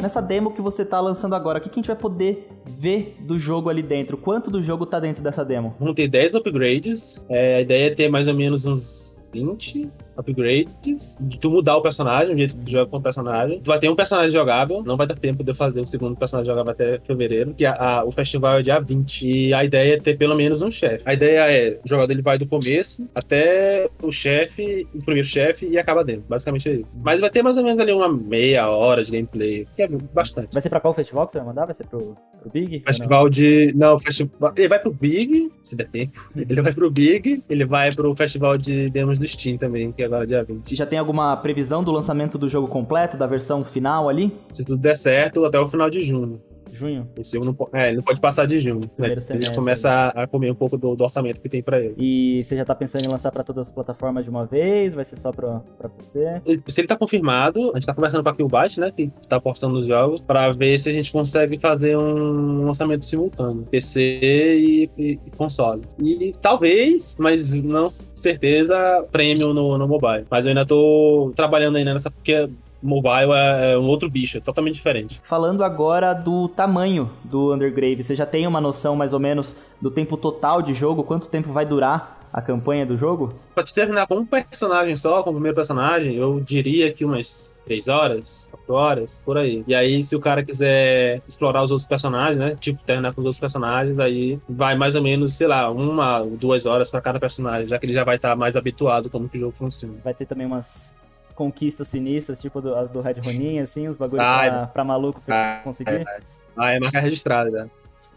Nessa 0.02 0.22
demo 0.22 0.52
que 0.52 0.62
você 0.62 0.86
tá 0.86 1.00
lançando 1.00 1.34
agora, 1.34 1.58
o 1.58 1.62
que, 1.62 1.68
que 1.68 1.80
a 1.80 1.82
gente 1.82 1.88
vai 1.88 1.96
poder 1.96 2.48
ver 2.64 3.18
do 3.22 3.40
jogo 3.40 3.70
ali 3.70 3.82
dentro? 3.82 4.18
Quanto 4.18 4.52
do 4.52 4.62
jogo 4.62 4.86
tá 4.86 5.00
dentro 5.00 5.24
dessa 5.24 5.44
demo? 5.44 5.74
Vão 5.80 5.96
ter 5.96 6.08
10 6.08 6.36
upgrades. 6.36 7.26
É, 7.28 7.56
a 7.56 7.62
ideia 7.62 7.88
é 7.88 7.96
ter 7.96 8.08
mais 8.08 8.28
ou 8.28 8.36
menos 8.36 8.66
uns 8.66 9.15
20 9.36 9.90
upgrades, 10.18 11.18
de 11.20 11.38
tu 11.38 11.52
mudar 11.52 11.76
o 11.76 11.82
personagem, 11.82 12.34
o 12.34 12.38
jeito 12.38 12.56
que 12.56 12.64
tu 12.64 12.72
joga 12.72 12.90
com 12.90 12.98
o 12.98 13.02
personagem. 13.02 13.60
Tu 13.60 13.68
vai 13.68 13.80
ter 13.80 13.90
um 13.90 13.96
personagem 13.96 14.32
jogável, 14.32 14.82
não 14.84 14.96
vai 14.96 15.06
dar 15.06 15.16
tempo 15.16 15.44
de 15.44 15.52
eu 15.52 15.56
fazer 15.56 15.82
o 15.82 15.88
segundo 15.88 16.16
personagem 16.16 16.50
jogável 16.50 16.72
até 16.72 17.00
fevereiro, 17.00 17.54
que 17.54 17.66
a, 17.66 17.74
a, 17.74 18.06
o 18.06 18.12
festival 18.12 18.60
é 18.60 18.62
dia 18.62 18.80
20. 18.80 19.28
E 19.28 19.54
a 19.54 19.64
ideia 19.66 19.96
é 19.96 20.00
ter 20.00 20.18
pelo 20.18 20.36
menos 20.36 20.62
um 20.62 20.72
chefe. 20.72 21.04
A 21.06 21.14
ideia 21.14 21.52
é, 21.52 21.80
o 21.84 21.88
jogador 21.88 22.12
ele 22.12 22.22
vai 22.22 22.38
do 22.38 22.48
começo 22.48 23.08
até 23.14 23.90
o 24.02 24.12
chefe, 24.12 24.88
o 24.94 25.04
primeiro 25.04 25.28
chefe, 25.28 25.68
e 25.68 25.78
acaba 25.78 26.04
dentro. 26.04 26.24
Basicamente 26.30 26.70
é 26.70 26.74
isso. 26.76 27.00
Mas 27.04 27.20
vai 27.20 27.30
ter 27.30 27.44
mais 27.44 27.58
ou 27.58 27.64
menos 27.64 27.80
ali 27.80 27.92
uma 27.92 28.12
meia 28.12 28.70
hora 28.70 29.04
de 29.04 29.12
gameplay, 29.12 29.68
que 29.76 29.82
é 29.82 29.88
bastante. 29.88 30.50
Vai 30.54 30.62
ser 30.62 30.70
pra 30.70 30.80
qual 30.80 30.94
festival 30.94 31.26
que 31.26 31.34
você 31.34 31.40
vai 31.40 31.48
mandar? 31.48 31.66
Vai 31.66 31.74
ser 31.74 31.86
pro, 31.88 32.16
pro 32.42 32.52
Big? 32.52 32.84
Festival 32.88 33.24
não? 33.24 33.30
de. 33.30 33.74
Não, 33.76 34.00
festival. 34.00 34.54
Ele 34.56 34.68
vai 34.68 34.80
pro 34.80 34.94
Big, 34.94 35.52
se 35.62 35.76
der 35.76 35.88
tempo. 35.88 36.30
Ele 36.36 36.62
vai 36.62 36.74
pro 36.74 36.90
Big, 36.90 37.44
ele 37.50 37.66
vai 37.66 37.92
pro 37.92 38.16
festival 38.16 38.58
de 38.58 38.90
demos 38.90 39.20
do 39.20 39.25
Steam 39.28 39.58
também, 39.58 39.92
que 39.92 40.02
é 40.02 40.06
agora 40.06 40.26
dia 40.26 40.44
20. 40.44 40.76
Já 40.76 40.86
tem 40.86 41.00
alguma 41.00 41.36
previsão 41.38 41.84
do 41.84 41.92
lançamento 41.92 42.38
do 42.38 42.48
jogo 42.48 42.68
completo, 42.68 43.18
da 43.18 43.28
versão 43.28 43.64
final 43.64 44.10
ali? 44.10 44.36
Se 44.52 44.64
tudo 44.66 44.82
der 44.82 44.96
certo, 44.96 45.46
até 45.46 45.60
o 45.60 45.68
final 45.68 45.90
de 45.90 46.02
junho. 46.02 46.42
Junho? 46.76 47.08
Esse 47.18 47.34
jogo 47.34 47.46
não, 47.46 47.80
é, 47.80 47.88
ele 47.88 47.98
não 47.98 48.04
pode 48.04 48.20
passar 48.20 48.46
de 48.46 48.60
junho. 48.60 48.82
Né? 49.00 49.16
Ele 49.30 49.56
começa 49.56 49.90
a, 49.90 50.24
a, 50.24 50.28
comer 50.28 50.52
um 50.52 50.56
pouco 50.56 50.78
do, 50.78 50.96
do, 50.96 51.04
orçamento 51.04 51.40
que 51.40 51.50
tem 51.50 51.64
pra 51.64 51.80
ele. 51.80 51.96
E 51.98 52.44
você 52.44 52.58
já 52.58 52.66
tá 52.66 52.76
pensando 52.76 53.06
em 53.06 53.10
lançar 53.10 53.32
pra 53.32 53.44
todas 53.44 53.68
as 53.68 53.72
plataformas 53.72 54.24
de 54.24 54.30
uma 54.30 54.46
vez? 54.46 54.94
Vai 54.94 55.04
ser 55.04 55.18
só 55.18 55.32
pra, 55.32 55.62
pra 55.78 55.90
PC? 55.90 56.42
Se 56.68 56.82
ele 56.82 56.88
tá 56.88 56.98
confirmado, 56.98 57.72
a 57.72 57.80
gente 57.80 57.86
tá 57.86 57.94
conversando 57.94 58.24
com 58.24 58.30
a 58.30 58.36
Killbyte, 58.36 58.80
né? 58.80 58.92
Que 58.92 59.12
tá 59.28 59.40
postando 59.40 59.80
os 59.80 59.88
jogos, 59.88 60.22
pra 60.22 60.52
ver 60.52 60.80
se 60.80 60.90
a 60.90 60.94
gente 60.94 61.12
consegue 61.12 61.58
fazer 61.60 61.98
um 61.98 62.66
lançamento 62.66 63.06
simultâneo. 63.06 63.66
PC 63.72 64.00
e, 64.00 64.90
e, 64.98 65.12
e 65.26 65.32
console. 65.38 65.82
E 66.00 66.34
talvez, 66.42 67.16
mas 67.18 67.64
não 67.64 67.90
certeza, 67.90 69.06
prêmio 69.12 69.54
no, 69.54 69.78
no 69.78 69.88
mobile. 69.88 70.26
Mas 70.30 70.46
eu 70.46 70.50
ainda 70.50 70.66
tô 70.66 71.32
trabalhando 71.36 71.78
ainda 71.78 71.94
nessa, 71.94 72.12
porque 72.12 72.50
mobile 72.86 73.32
é, 73.34 73.74
é 73.74 73.78
um 73.78 73.86
outro 73.86 74.10
bicho, 74.10 74.38
é 74.38 74.42
totalmente 74.42 74.76
diferente. 74.76 75.20
Falando 75.24 75.64
agora 75.64 76.14
do 76.14 76.48
tamanho 76.48 77.10
do 77.24 77.54
Undergrave, 77.54 78.04
você 78.04 78.16
já 78.16 78.26
tem 78.26 78.46
uma 78.48 78.62
noção 78.62 78.96
mais 78.96 79.14
ou 79.14 79.20
menos 79.20 79.56
do 79.82 79.90
tempo 79.90 80.16
total 80.18 80.62
de 80.62 80.74
jogo, 80.74 81.04
quanto 81.04 81.28
tempo 81.28 81.52
vai 81.52 81.66
durar 81.66 82.16
a 82.36 82.42
campanha 82.42 82.86
do 82.86 82.98
jogo? 82.98 83.34
Pra 83.54 83.64
te 83.64 83.74
terminar 83.74 84.08
com 84.08 84.16
um 84.16 84.26
personagem 84.26 84.94
só, 84.98 85.24
com 85.24 85.30
o 85.30 85.34
primeiro 85.34 85.56
personagem, 85.56 86.16
eu 86.16 86.42
diria 86.42 86.92
que 86.92 87.06
umas 87.06 87.56
3 87.64 87.88
horas, 87.88 88.50
4 88.52 88.74
horas, 88.74 89.22
por 89.24 89.38
aí. 89.38 89.64
E 89.66 89.74
aí, 89.74 90.04
se 90.04 90.18
o 90.18 90.20
cara 90.20 90.44
quiser 90.44 91.22
explorar 91.26 91.64
os 91.64 91.72
outros 91.72 91.88
personagens, 91.88 92.36
né? 92.36 92.54
Tipo, 92.60 92.84
terminar 92.84 93.14
com 93.14 93.22
os 93.22 93.26
outros 93.26 93.40
personagens, 93.40 94.00
aí 94.00 94.38
vai 94.50 94.76
mais 94.76 94.96
ou 94.96 95.02
menos, 95.02 95.34
sei 95.36 95.48
lá, 95.48 95.72
uma 95.72 96.20
ou 96.20 96.32
duas 96.32 96.66
horas 96.66 96.92
para 96.92 97.00
cada 97.00 97.22
personagem, 97.22 97.68
já 97.68 97.80
que 97.80 97.86
ele 97.86 97.94
já 97.94 98.04
vai 98.04 98.18
estar 98.18 98.32
tá 98.32 98.36
mais 98.36 98.58
habituado 98.58 99.10
como 99.10 99.30
que 99.30 99.38
o 99.38 99.40
jogo 99.40 99.56
funciona. 99.56 99.96
Vai 100.04 100.14
ter 100.14 100.26
também 100.26 100.46
umas 100.46 100.94
conquistas 101.36 101.88
sinistras, 101.88 102.42
tipo 102.42 102.62
do, 102.62 102.76
as 102.76 102.90
do 102.90 103.02
Red 103.02 103.20
Ronin, 103.24 103.60
assim, 103.60 103.88
os 103.88 103.98
bagulhos 103.98 104.26
pra, 104.26 104.68
pra, 104.68 104.84
maluco 104.84 105.22
pra 105.22 105.36
vai, 105.36 105.64
conseguir? 105.64 106.04
Vai, 106.04 106.20
vai. 106.56 106.76
é 106.76 106.80
marca 106.80 107.00
registrada, 107.00 107.52
né? 107.52 107.70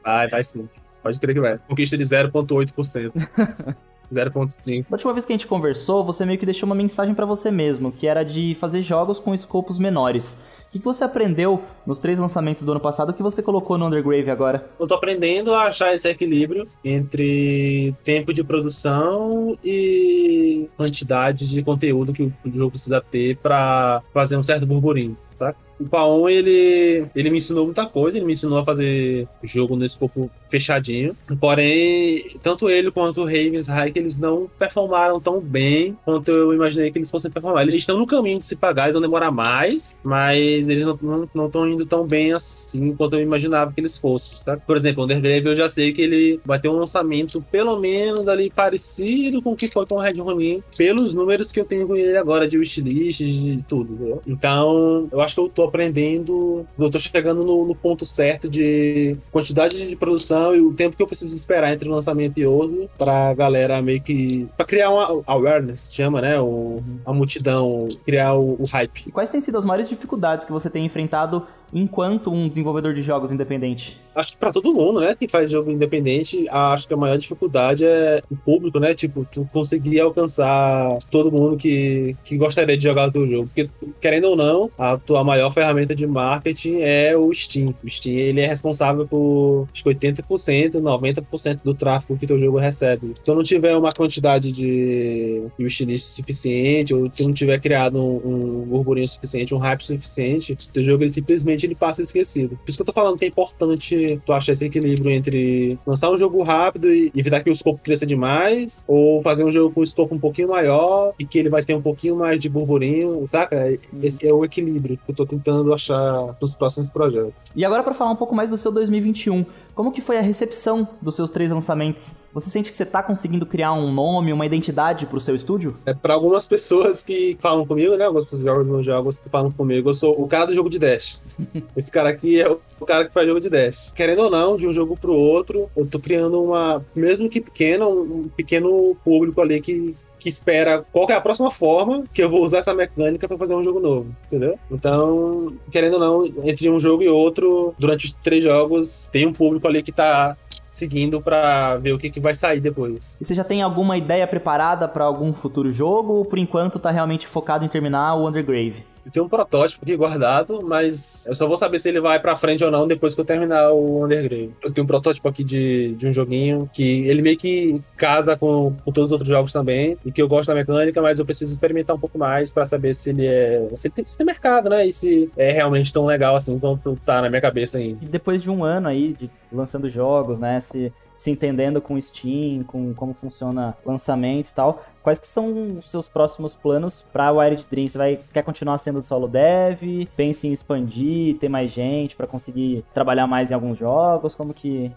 Vai, 0.02 0.28
vai 0.28 0.44
sim. 0.44 0.68
Pode 1.02 1.20
crer 1.20 1.34
que 1.34 1.40
vai. 1.40 1.58
Conquista 1.58 1.98
de 1.98 2.04
0,8%. 2.04 3.12
0.5. 4.12 4.86
Da 4.88 4.94
última 4.96 5.12
vez 5.12 5.24
que 5.24 5.32
a 5.32 5.36
gente 5.36 5.46
conversou, 5.46 6.04
você 6.04 6.24
meio 6.24 6.38
que 6.38 6.46
deixou 6.46 6.66
uma 6.66 6.74
mensagem 6.74 7.14
para 7.14 7.26
você 7.26 7.50
mesmo, 7.50 7.92
que 7.92 8.06
era 8.06 8.22
de 8.24 8.54
fazer 8.54 8.82
jogos 8.82 9.20
com 9.20 9.34
escopos 9.34 9.78
menores. 9.78 10.38
O 10.68 10.70
que, 10.70 10.78
você 10.78 11.02
aprendeu 11.02 11.62
nos 11.86 11.98
três 11.98 12.18
lançamentos 12.18 12.62
do 12.62 12.70
ano 12.70 12.80
passado 12.80 13.14
que 13.14 13.22
você 13.22 13.42
colocou 13.42 13.78
no 13.78 13.86
Undergrave 13.86 14.30
agora? 14.30 14.68
Eu 14.78 14.86
tô 14.86 14.94
aprendendo 14.94 15.54
a 15.54 15.64
achar 15.64 15.94
esse 15.94 16.06
equilíbrio 16.08 16.68
entre 16.84 17.94
tempo 18.04 18.34
de 18.34 18.44
produção 18.44 19.56
e 19.64 20.68
quantidade 20.76 21.48
de 21.48 21.62
conteúdo 21.62 22.12
que 22.12 22.24
o 22.24 22.32
jogo 22.52 22.72
precisa 22.72 23.00
ter 23.00 23.38
para 23.38 24.02
fazer 24.12 24.36
um 24.36 24.42
certo 24.42 24.66
burburinho, 24.66 25.16
saca? 25.36 25.67
O 25.78 25.88
Paon, 25.88 26.28
ele, 26.28 27.06
ele 27.14 27.30
me 27.30 27.38
ensinou 27.38 27.64
muita 27.64 27.87
coisa, 27.87 28.18
ele 28.18 28.26
me 28.26 28.32
ensinou 28.32 28.58
a 28.58 28.64
fazer 28.64 29.28
jogo 29.42 29.76
no 29.76 29.85
escopo 29.85 30.30
fechadinho. 30.50 31.16
Porém, 31.40 32.37
tanto 32.42 32.68
ele 32.68 32.90
quanto 32.90 33.20
o 33.20 33.25
Ravens 33.25 33.66
High, 33.66 33.92
eles 33.94 34.18
não 34.18 34.50
performaram 34.58 35.20
tão 35.20 35.40
bem 35.40 35.97
quanto 36.04 36.30
eu 36.30 36.52
imaginei 36.52 36.90
que 36.90 36.99
eles 36.99 37.11
fossem 37.11 37.30
performar. 37.30 37.62
Eles 37.62 37.75
estão 37.75 37.99
no 37.99 38.06
caminho 38.06 38.38
de 38.38 38.47
se 38.47 38.56
pagar, 38.56 38.85
eles 38.85 38.94
vão 38.94 39.02
demorar 39.02 39.30
mais, 39.30 39.97
mas 40.02 40.68
eles 40.68 40.87
não 41.02 41.25
estão 41.47 41.68
indo 41.68 41.87
tão 41.87 42.06
bem 42.06 42.32
assim 42.32 42.94
quanto 42.94 43.16
eu 43.16 43.23
imaginava 43.23 43.73
que 43.73 43.80
eles 43.80 43.97
fossem, 43.99 44.42
sabe? 44.42 44.62
Por 44.66 44.76
exemplo, 44.76 45.02
o 45.02 45.04
Undergrave 45.04 45.47
eu 45.47 45.56
já 45.56 45.68
sei 45.68 45.92
que 45.92 46.02
ele 46.02 46.40
vai 46.44 46.58
ter 46.58 46.68
um 46.68 46.76
lançamento 46.76 47.40
pelo 47.50 47.78
menos 47.78 48.28
ali 48.28 48.50
parecido 48.50 49.40
com 49.42 49.52
o 49.52 49.56
que 49.56 49.68
foi 49.68 49.87
com 49.87 49.97
o 49.97 50.00
Red 50.00 50.20
Ronin, 50.20 50.62
pelos 50.76 51.14
números 51.14 51.52
que 51.52 51.61
eu 51.61 51.64
tenho 51.64 51.87
com 51.87 51.97
ele 51.97 52.16
agora 52.16 52.49
de 52.49 52.58
wishlist, 52.58 53.18
de 53.18 53.62
tudo. 53.62 53.92
Entendeu? 53.94 54.23
Então, 54.26 55.08
eu 55.12 55.20
acho 55.20 55.35
que 55.35 55.40
eu 55.40 55.49
tô 55.49 55.67
aprendendo, 55.68 56.66
eu 56.78 56.90
tô 56.90 56.98
chegando 56.98 57.44
no, 57.44 57.66
no, 57.66 57.75
ponto 57.75 58.04
certo 58.04 58.48
de 58.48 59.16
quantidade 59.30 59.87
de 59.87 59.96
produção 59.96 60.54
e 60.54 60.60
o 60.60 60.72
tempo 60.72 60.96
que 60.96 61.02
eu 61.02 61.06
preciso 61.06 61.34
esperar 61.34 61.72
entre 61.72 61.88
um 61.88 61.92
lançamento 61.92 62.38
e 62.38 62.46
outro 62.46 62.88
pra 62.98 63.34
galera 63.34 63.80
meio 63.80 64.00
que. 64.00 64.48
pra 64.56 64.66
criar 64.66 64.90
uma 64.90 65.22
awareness, 65.26 65.90
chama, 65.92 66.20
né? 66.20 66.40
O, 66.40 66.82
a 67.04 67.12
multidão, 67.12 67.87
criar 68.04 68.34
o, 68.34 68.56
o 68.60 68.64
hype. 68.64 69.04
E 69.06 69.12
quais 69.12 69.30
têm 69.30 69.40
sido 69.40 69.58
as 69.58 69.64
maiores 69.64 69.88
dificuldades 69.88 70.44
que 70.44 70.52
você 70.52 70.68
tem 70.68 70.84
enfrentado 70.84 71.46
enquanto 71.72 72.30
um 72.30 72.48
desenvolvedor 72.48 72.94
de 72.94 73.02
jogos 73.02 73.32
independente? 73.32 74.00
Acho 74.14 74.32
que 74.32 74.38
para 74.38 74.52
todo 74.52 74.75
mundo, 74.75 75.00
né, 75.00 75.14
que 75.14 75.28
faz 75.28 75.50
jogo 75.50 75.70
independente, 75.70 76.44
acho 76.50 76.88
que 76.88 76.94
a 76.94 76.96
maior 76.96 77.16
dificuldade 77.16 77.84
é 77.84 78.20
o 78.30 78.37
público, 78.37 78.80
né? 78.80 78.94
Tipo, 78.94 79.26
tu 79.30 79.48
conseguir 79.52 80.00
alcançar 80.00 80.98
todo 81.10 81.30
mundo 81.30 81.56
que, 81.56 82.16
que 82.25 82.37
gostaria 82.37 82.76
de 82.76 82.82
jogar 82.82 83.08
o 83.08 83.12
teu 83.12 83.26
jogo. 83.26 83.46
Porque, 83.46 83.70
querendo 84.00 84.25
ou 84.26 84.37
não, 84.37 84.70
a 84.76 84.96
tua 84.96 85.22
maior 85.22 85.52
ferramenta 85.52 85.94
de 85.94 86.06
marketing 86.06 86.78
é 86.80 87.16
o 87.16 87.32
Steam. 87.32 87.75
O 87.84 87.88
Steam, 87.88 88.16
ele 88.16 88.40
é 88.40 88.46
responsável 88.46 89.06
por 89.06 89.68
acho 89.72 89.84
que 89.84 89.90
80%, 89.90 90.72
90% 90.72 91.62
do 91.62 91.75
tráfego 91.75 92.18
que 92.18 92.26
teu 92.26 92.38
jogo 92.38 92.58
recebe. 92.58 93.12
Se 93.14 93.22
tu 93.22 93.34
não 93.34 93.42
tiver 93.42 93.76
uma 93.76 93.90
quantidade 93.92 94.50
de 94.50 95.42
wishlist 95.58 96.16
suficiente, 96.16 96.92
ou 96.94 97.08
tu 97.08 97.25
não 97.25 97.32
tiver 97.32 97.60
criado 97.60 97.98
um, 97.98 98.62
um 98.62 98.66
burburinho 98.66 99.06
suficiente, 99.06 99.54
um 99.54 99.58
hype 99.58 99.82
suficiente, 99.82 100.56
teu 100.72 100.82
jogo 100.82 101.04
ele 101.04 101.12
simplesmente 101.12 101.57
ele 101.66 101.74
passa 101.74 102.02
esquecido. 102.02 102.56
Por 102.56 102.68
isso 102.68 102.78
que 102.78 102.82
eu 102.82 102.86
tô 102.86 102.92
falando 102.92 103.18
que 103.18 103.24
é 103.24 103.28
importante 103.28 104.20
tu 104.24 104.32
achar 104.32 104.52
esse 104.52 104.64
equilíbrio 104.64 105.10
entre 105.10 105.78
lançar 105.86 106.10
um 106.10 106.18
jogo 106.18 106.42
rápido 106.42 106.92
e 106.92 107.12
evitar 107.14 107.42
que 107.42 107.50
o 107.50 107.52
escopo 107.52 107.80
cresça 107.82 108.06
demais, 108.06 108.84
ou 108.86 109.22
fazer 109.22 109.44
um 109.44 109.50
jogo 109.50 109.74
com 109.74 109.80
um 109.80 109.84
escopo 109.84 110.14
um 110.14 110.18
pouquinho 110.18 110.48
maior 110.48 111.14
e 111.18 111.24
que 111.24 111.38
ele 111.38 111.48
vai 111.48 111.62
ter 111.62 111.74
um 111.74 111.82
pouquinho 111.82 112.16
mais 112.16 112.40
de 112.40 112.48
burburinho, 112.48 113.26
saca? 113.26 113.78
Esse 114.02 114.26
é 114.26 114.32
o 114.32 114.44
equilíbrio 114.44 114.98
que 115.04 115.10
eu 115.10 115.14
tô 115.14 115.26
tentando 115.26 115.72
achar 115.72 116.36
nos 116.40 116.54
próximos 116.54 116.88
projetos. 116.88 117.46
E 117.54 117.64
agora 117.64 117.82
para 117.82 117.94
falar 117.94 118.10
um 118.10 118.16
pouco 118.16 118.34
mais 118.34 118.50
do 118.50 118.56
seu 118.56 118.72
2021, 118.72 119.44
como 119.78 119.92
que 119.92 120.00
foi 120.00 120.18
a 120.18 120.20
recepção 120.20 120.88
dos 121.00 121.14
seus 121.14 121.30
três 121.30 121.52
lançamentos? 121.52 122.16
Você 122.35 122.50
sente 122.50 122.68
que 122.68 122.76
você 122.76 122.85
tá 122.85 123.00
conseguindo 123.00 123.47
criar 123.47 123.73
um 123.73 123.92
nome, 123.92 124.32
uma 124.32 124.44
identidade 124.44 125.06
pro 125.06 125.20
seu 125.20 125.37
estúdio? 125.37 125.76
É 125.87 125.94
para 125.94 126.14
algumas 126.14 126.49
pessoas 126.49 127.00
que 127.00 127.38
falam 127.38 127.64
comigo, 127.64 127.97
né? 127.97 128.06
Algumas 128.06 128.25
pessoas 128.25 128.42
que 128.42 128.49
jogam 128.49 128.64
meus 128.64 128.85
jogos 128.85 129.20
que 129.20 129.28
falam 129.28 129.52
comigo, 129.52 129.88
eu 129.88 129.94
sou 129.94 130.20
o 130.20 130.26
cara 130.26 130.47
do 130.47 130.52
jogo 130.52 130.68
de 130.68 130.80
Dash. 130.80 131.23
Esse 131.76 131.92
cara 131.92 132.08
aqui 132.08 132.40
é 132.40 132.50
o 132.50 132.85
cara 132.85 133.04
que 133.04 133.14
faz 133.14 133.28
jogo 133.28 133.38
de 133.38 133.49
Dash. 133.49 133.92
Querendo 133.94 134.23
ou 134.23 134.30
não, 134.30 134.56
de 134.56 134.66
um 134.66 134.73
jogo 134.73 134.97
pro 134.97 135.14
outro, 135.14 135.70
eu 135.76 135.87
tô 135.87 136.00
criando 136.00 136.42
uma, 136.42 136.85
mesmo 136.92 137.30
que 137.30 137.40
pequena, 137.40 137.87
um 137.87 138.28
pequeno 138.37 138.97
público 139.04 139.40
ali 139.40 139.61
que 139.61 139.94
que 140.18 140.28
espera 140.28 140.84
qual 140.92 141.08
é 141.08 141.14
a 141.14 141.20
próxima 141.20 141.50
forma 141.50 142.04
que 142.12 142.22
eu 142.22 142.30
vou 142.30 142.42
usar 142.42 142.58
essa 142.58 142.75
mecânica 142.75 143.28
para 143.28 143.38
fazer 143.38 143.54
um 143.54 143.64
jogo 143.64 143.80
novo, 143.80 144.14
entendeu? 144.26 144.58
Então, 144.70 145.54
querendo 145.70 145.94
ou 145.94 146.00
não, 146.00 146.48
entre 146.48 146.68
um 146.68 146.78
jogo 146.78 147.02
e 147.02 147.08
outro, 147.08 147.75
durante 147.78 148.06
os 148.06 148.12
três 148.12 148.42
jogos, 148.42 149.08
tem 149.12 149.26
um 149.26 149.32
público 149.32 149.66
ali 149.66 149.82
que 149.82 149.92
tá 149.92 150.37
seguindo 150.78 151.20
para 151.20 151.76
ver 151.76 151.92
o 151.92 151.98
que, 151.98 152.08
que 152.08 152.20
vai 152.20 152.34
sair 152.34 152.60
depois. 152.60 153.18
E 153.20 153.25
você 153.25 153.34
já 153.34 153.42
tem 153.42 153.62
alguma 153.62 153.96
ideia 153.96 154.26
preparada 154.26 154.87
para 154.87 155.04
algum 155.04 155.32
futuro 155.32 155.72
jogo 155.72 156.14
ou 156.14 156.25
por 156.25 156.38
enquanto 156.38 156.78
tá 156.78 156.90
realmente 156.90 157.26
focado 157.26 157.64
em 157.64 157.68
terminar 157.68 158.14
o 158.14 158.28
Undergrave? 158.28 158.84
Eu 159.08 159.12
tenho 159.12 159.24
um 159.24 159.28
protótipo 159.28 159.84
aqui 159.84 159.96
guardado, 159.96 160.60
mas 160.62 161.26
eu 161.26 161.34
só 161.34 161.48
vou 161.48 161.56
saber 161.56 161.78
se 161.78 161.88
ele 161.88 161.98
vai 161.98 162.20
pra 162.20 162.36
frente 162.36 162.62
ou 162.62 162.70
não 162.70 162.86
depois 162.86 163.14
que 163.14 163.20
eu 163.20 163.24
terminar 163.24 163.72
o 163.72 164.04
Underground. 164.04 164.50
Eu 164.62 164.70
tenho 164.70 164.84
um 164.84 164.86
protótipo 164.86 165.26
aqui 165.26 165.42
de, 165.42 165.94
de 165.94 166.06
um 166.06 166.12
joguinho 166.12 166.68
que 166.70 167.08
ele 167.08 167.22
meio 167.22 167.36
que 167.38 167.82
casa 167.96 168.36
com, 168.36 168.76
com 168.84 168.92
todos 168.92 169.08
os 169.08 169.12
outros 169.12 169.28
jogos 169.28 169.50
também, 169.50 169.96
e 170.04 170.12
que 170.12 170.20
eu 170.20 170.28
gosto 170.28 170.48
da 170.48 170.54
mecânica, 170.54 171.00
mas 171.00 171.18
eu 171.18 171.24
preciso 171.24 171.50
experimentar 171.50 171.96
um 171.96 171.98
pouco 171.98 172.18
mais 172.18 172.52
para 172.52 172.66
saber 172.66 172.94
se 172.94 173.08
ele 173.08 173.26
é. 173.26 173.66
Se 173.76 173.88
ele 173.88 173.94
tem, 173.94 174.06
se 174.06 174.16
tem 174.18 174.26
mercado, 174.26 174.68
né? 174.68 174.86
E 174.86 174.92
se 174.92 175.30
é 175.38 175.52
realmente 175.52 175.90
tão 175.90 176.04
legal 176.04 176.36
assim 176.36 176.58
quanto 176.58 176.94
tá 176.96 177.22
na 177.22 177.30
minha 177.30 177.40
cabeça 177.40 177.78
ainda. 177.78 178.04
E 178.04 178.06
depois 178.06 178.42
de 178.42 178.50
um 178.50 178.62
ano 178.62 178.88
aí 178.88 179.14
de 179.14 179.30
lançando 179.50 179.88
jogos, 179.88 180.38
né? 180.38 180.60
Se 180.60 180.92
se 181.18 181.32
entendendo 181.32 181.82
com 181.82 182.00
Steam, 182.00 182.62
com 182.62 182.94
como 182.94 183.12
funciona 183.12 183.76
lançamento 183.84 184.50
e 184.50 184.54
tal. 184.54 184.84
Quais 185.02 185.18
que 185.18 185.26
são 185.26 185.78
os 185.78 185.90
seus 185.90 186.08
próximos 186.08 186.54
planos 186.54 187.04
para 187.12 187.32
o 187.32 187.38
Wired 187.38 187.66
Dream? 187.68 187.88
Você 187.88 187.98
vai 187.98 188.20
quer 188.32 188.42
continuar 188.44 188.78
sendo 188.78 189.02
solo 189.02 189.26
dev? 189.26 190.06
Pense 190.16 190.46
em 190.46 190.52
expandir, 190.52 191.37
ter 191.38 191.48
mais 191.48 191.72
gente 191.72 192.14
para 192.14 192.26
conseguir 192.26 192.84
trabalhar 192.94 193.26
mais 193.26 193.50
em 193.50 193.54
alguns 193.54 193.76
jogos? 193.76 194.37
Como 194.37 194.54
que 194.54 194.92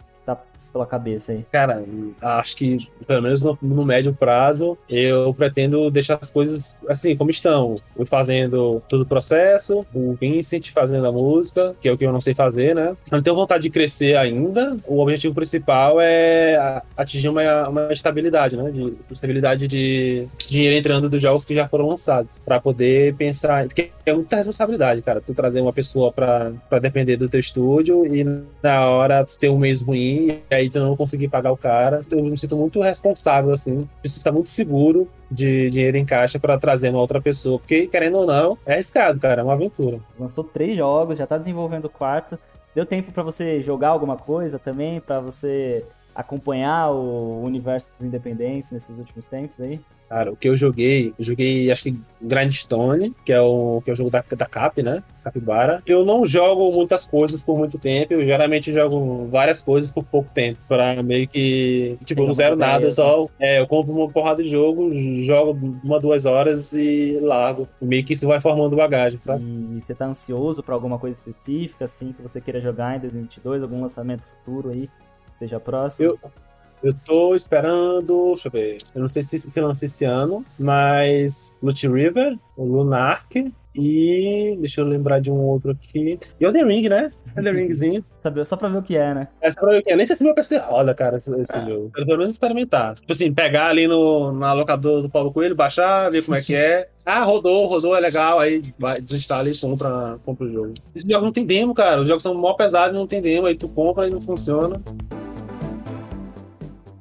pela 0.72 0.86
cabeça 0.86 1.32
aí? 1.32 1.46
Cara, 1.52 1.84
acho 2.22 2.56
que, 2.56 2.90
pelo 3.06 3.22
menos 3.22 3.42
no, 3.42 3.58
no, 3.62 3.86
médio 3.86 4.14
prazo, 4.14 4.78
eu 4.90 5.34
pretendo 5.34 5.90
deixar 5.90 6.18
as 6.22 6.30
coisas 6.30 6.78
assim, 6.88 7.16
como 7.16 7.30
estão. 7.30 7.76
Eu 7.98 8.06
fazendo 8.06 8.82
todo 8.88 9.02
o 9.02 9.06
processo, 9.06 9.86
o 9.94 10.14
Vincent 10.14 10.72
fazendo 10.72 11.08
a 11.08 11.12
música, 11.12 11.76
que 11.80 11.88
é 11.88 11.92
o 11.92 11.98
que 11.98 12.06
eu 12.06 12.14
não 12.14 12.22
sei 12.22 12.34
fazer, 12.34 12.76
né? 12.76 12.96
Eu 13.12 13.18
não 13.18 13.22
tenho 13.22 13.36
vontade 13.36 13.64
de 13.64 13.70
crescer 13.70 14.16
ainda. 14.16 14.78
O 14.86 15.00
objetivo 15.00 15.34
principal 15.34 16.00
é 16.00 16.82
atingir 16.96 17.30
uma, 17.30 17.70
uma 17.70 17.94
estabilidade, 17.94 18.56
né? 18.56 18.72
De 18.72 18.94
estabilidade 19.12 19.68
de 19.68 20.28
dinheiro 20.48 20.76
entrando 20.76 21.10
dos 21.10 21.22
jogos 21.22 21.46
que 21.46 21.54
já 21.54 21.68
foram 21.68 21.88
lançados. 21.88 22.40
para 22.46 22.60
poder 22.60 23.16
pensar. 23.16 23.66
Porque 23.66 23.92
é 24.06 24.14
muita 24.14 24.36
responsabilidade, 24.36 25.02
cara. 25.02 25.22
Tu 25.22 25.34
trazer 25.34 25.62
uma 25.62 25.74
pessoa 25.74 26.12
para 26.12 26.80
depender 26.80 27.18
do 27.18 27.30
teu 27.30 27.40
estúdio 27.40 28.06
e 28.06 28.24
na 28.62 28.90
hora 28.90 29.26
tu 29.26 29.38
ter 29.38 29.50
um 29.50 29.58
mês 29.58 29.82
ruim 29.82 30.42
e 30.50 30.56
aí 30.56 30.61
tu 30.70 30.80
não 30.80 30.96
conseguir 30.96 31.28
pagar 31.28 31.52
o 31.52 31.58
cara. 31.58 32.02
Eu 32.10 32.24
me 32.24 32.38
sinto 32.38 32.58
muito 32.58 32.82
responsável, 32.82 33.54
assim. 33.54 33.88
Preciso 34.02 34.20
estar 34.20 34.32
muito 34.32 34.50
seguro 34.50 35.08
de 35.30 35.70
dinheiro 35.70 35.98
em 35.98 36.06
caixa 36.06 36.40
para 36.40 36.58
trazer 36.58 36.90
uma 36.90 37.00
outra 37.00 37.22
pessoa. 37.22 37.60
Porque, 37.60 37.88
querendo 37.88 38.20
ou 38.20 38.26
não, 38.26 38.58
é 38.66 38.74
arriscado, 38.74 39.20
cara. 39.20 39.42
É 39.42 39.44
uma 39.44 39.54
aventura. 39.54 40.00
Lançou 40.20 40.44
três 40.44 40.78
jogos, 40.78 41.18
já 41.18 41.28
tá 41.28 41.38
desenvolvendo 41.38 41.86
o 41.86 41.90
quarto. 41.90 42.38
Deu 42.74 42.86
tempo 42.86 43.12
para 43.12 43.24
você 43.24 43.62
jogar 43.62 43.90
alguma 43.90 44.16
coisa 44.16 44.58
também? 44.58 45.02
para 45.02 45.20
você 45.20 45.84
acompanhar 46.16 46.92
o 46.92 47.42
universo 47.44 47.92
dos 47.92 48.02
independentes 48.02 48.72
nesses 48.72 48.98
últimos 48.98 49.26
tempos 49.26 49.60
aí? 49.62 49.80
Cara, 50.12 50.30
o 50.30 50.36
que 50.36 50.50
eu 50.50 50.58
joguei, 50.58 51.14
eu 51.18 51.24
joguei 51.24 51.72
acho 51.72 51.84
que 51.84 51.98
Grindstone, 52.22 53.16
que 53.24 53.32
é 53.32 53.40
o, 53.40 53.82
que 53.82 53.90
é 53.90 53.94
o 53.94 53.96
jogo 53.96 54.10
da, 54.10 54.22
da 54.22 54.46
Cap, 54.46 54.84
né? 54.84 55.02
Capibara. 55.24 55.82
Eu 55.88 56.04
não 56.04 56.26
jogo 56.26 56.70
muitas 56.74 57.08
coisas 57.08 57.42
por 57.42 57.58
muito 57.58 57.80
tempo, 57.80 58.16
eu 58.16 58.26
geralmente 58.26 58.74
jogo 58.74 59.30
várias 59.32 59.62
coisas 59.62 59.90
por 59.90 60.04
pouco 60.04 60.30
tempo, 60.30 60.60
pra 60.68 61.02
meio 61.02 61.30
que, 61.30 61.98
tipo, 62.04 62.24
eu 62.24 62.28
não 62.28 62.34
zero 62.34 62.58
nada, 62.58 62.88
eu 62.88 62.92
só, 62.92 63.30
é, 63.40 63.62
eu 63.62 63.68
compro 63.68 63.94
uma 63.94 64.10
porrada 64.10 64.44
de 64.44 64.50
jogo, 64.50 64.94
jogo 65.24 65.58
uma, 65.82 65.98
duas 65.98 66.26
horas 66.26 66.74
e 66.74 67.18
largo. 67.22 67.66
Meio 67.82 68.04
que 68.04 68.12
isso 68.12 68.28
vai 68.28 68.42
formando 68.42 68.76
bagagem, 68.76 69.18
sabe? 69.22 69.46
E 69.46 69.82
você 69.82 69.96
tá 69.96 70.08
ansioso 70.08 70.62
pra 70.62 70.76
alguma 70.76 71.00
coisa 71.00 71.18
específica, 71.18 71.86
assim, 71.86 72.12
que 72.12 72.22
você 72.22 72.42
queira 72.42 72.60
jogar 72.60 72.98
em 72.98 73.00
2022, 73.00 73.64
algum 73.64 73.80
lançamento 73.80 74.24
futuro 74.24 74.72
aí, 74.72 74.90
seja 75.38 75.60
próximo? 75.60 76.06
Eu, 76.10 76.20
Eu 76.84 76.94
tô 77.06 77.36
esperando. 77.36 78.32
Deixa 78.34 78.48
eu 78.48 78.52
ver. 78.52 78.78
Eu 78.96 79.02
não 79.02 79.10
sei 79.10 79.22
se 79.22 79.40
se 79.40 79.62
lança 79.62 79.86
esse 79.86 80.04
ano, 80.06 80.44
mas. 80.58 81.56
Loot 81.62 81.88
River, 81.88 82.38
o 82.58 82.66
Lunark. 82.66 83.54
E. 83.74 84.58
Deixa 84.60 84.82
eu 84.82 84.86
lembrar 84.86 85.20
de 85.20 85.32
um 85.32 85.38
outro 85.38 85.72
aqui. 85.72 86.20
E 86.40 86.46
o 86.46 86.52
The 86.52 86.64
Ring, 86.64 86.90
né? 86.90 87.12
The 87.36 87.52
Ringzinho. 87.52 88.04
Sabe, 88.22 88.44
só 88.44 88.58
pra 88.58 88.68
ver 88.68 88.80
o 88.80 88.84
que 88.84 88.98
é, 88.98 89.14
né? 89.14 89.28
É 89.42 89.50
só 89.50 89.62
pra 89.62 89.72
ver 89.72 89.80
o 89.80 89.84
que 89.84 89.92
é. 89.92 89.96
Nem 89.96 90.06
sei 90.06 90.16
se 90.16 90.24
meu 90.24 90.36
PC 90.36 90.58
roda, 90.58 90.94
cara, 90.94 91.18
esse, 91.18 91.34
esse 91.40 91.66
jogo. 91.66 91.90
Quero 91.94 92.06
pelo 92.06 92.18
menos 92.18 92.34
experimentar. 92.34 92.96
Tipo 92.96 93.12
assim, 93.12 93.34
pegar 93.34 93.68
ali 93.68 93.88
no, 93.88 94.32
na 94.34 94.52
locadora 94.54 95.02
do 95.02 95.10
Paulo 95.10 95.32
Coelho, 95.32 95.56
baixar, 95.56 96.12
ver 96.12 96.24
como 96.24 96.36
é 96.36 96.42
que 96.42 96.56
é. 96.56 96.90
Ah, 97.04 97.24
rodou, 97.24 97.66
rodou, 97.66 97.96
é 97.96 98.00
legal. 98.00 98.38
Aí 98.40 98.62
vai, 98.78 99.02
desinstala 99.02 99.50
e 99.50 99.58
compra, 99.58 100.20
compra 100.24 100.46
o 100.46 100.52
jogo. 100.52 100.74
Esse 100.94 101.10
jogo 101.10 101.26
não 101.26 101.32
tem 101.32 101.46
demo, 101.46 101.74
cara. 101.74 102.02
Os 102.02 102.08
jogos 102.08 102.22
são 102.22 102.36
mó 102.36 102.54
pesados 102.54 102.96
e 102.96 103.00
não 103.00 103.08
tem 103.08 103.22
demo. 103.22 103.48
Aí 103.48 103.56
tu 103.56 103.68
compra 103.68 104.08
e 104.08 104.12
não 104.12 104.22
funciona. 104.22 104.80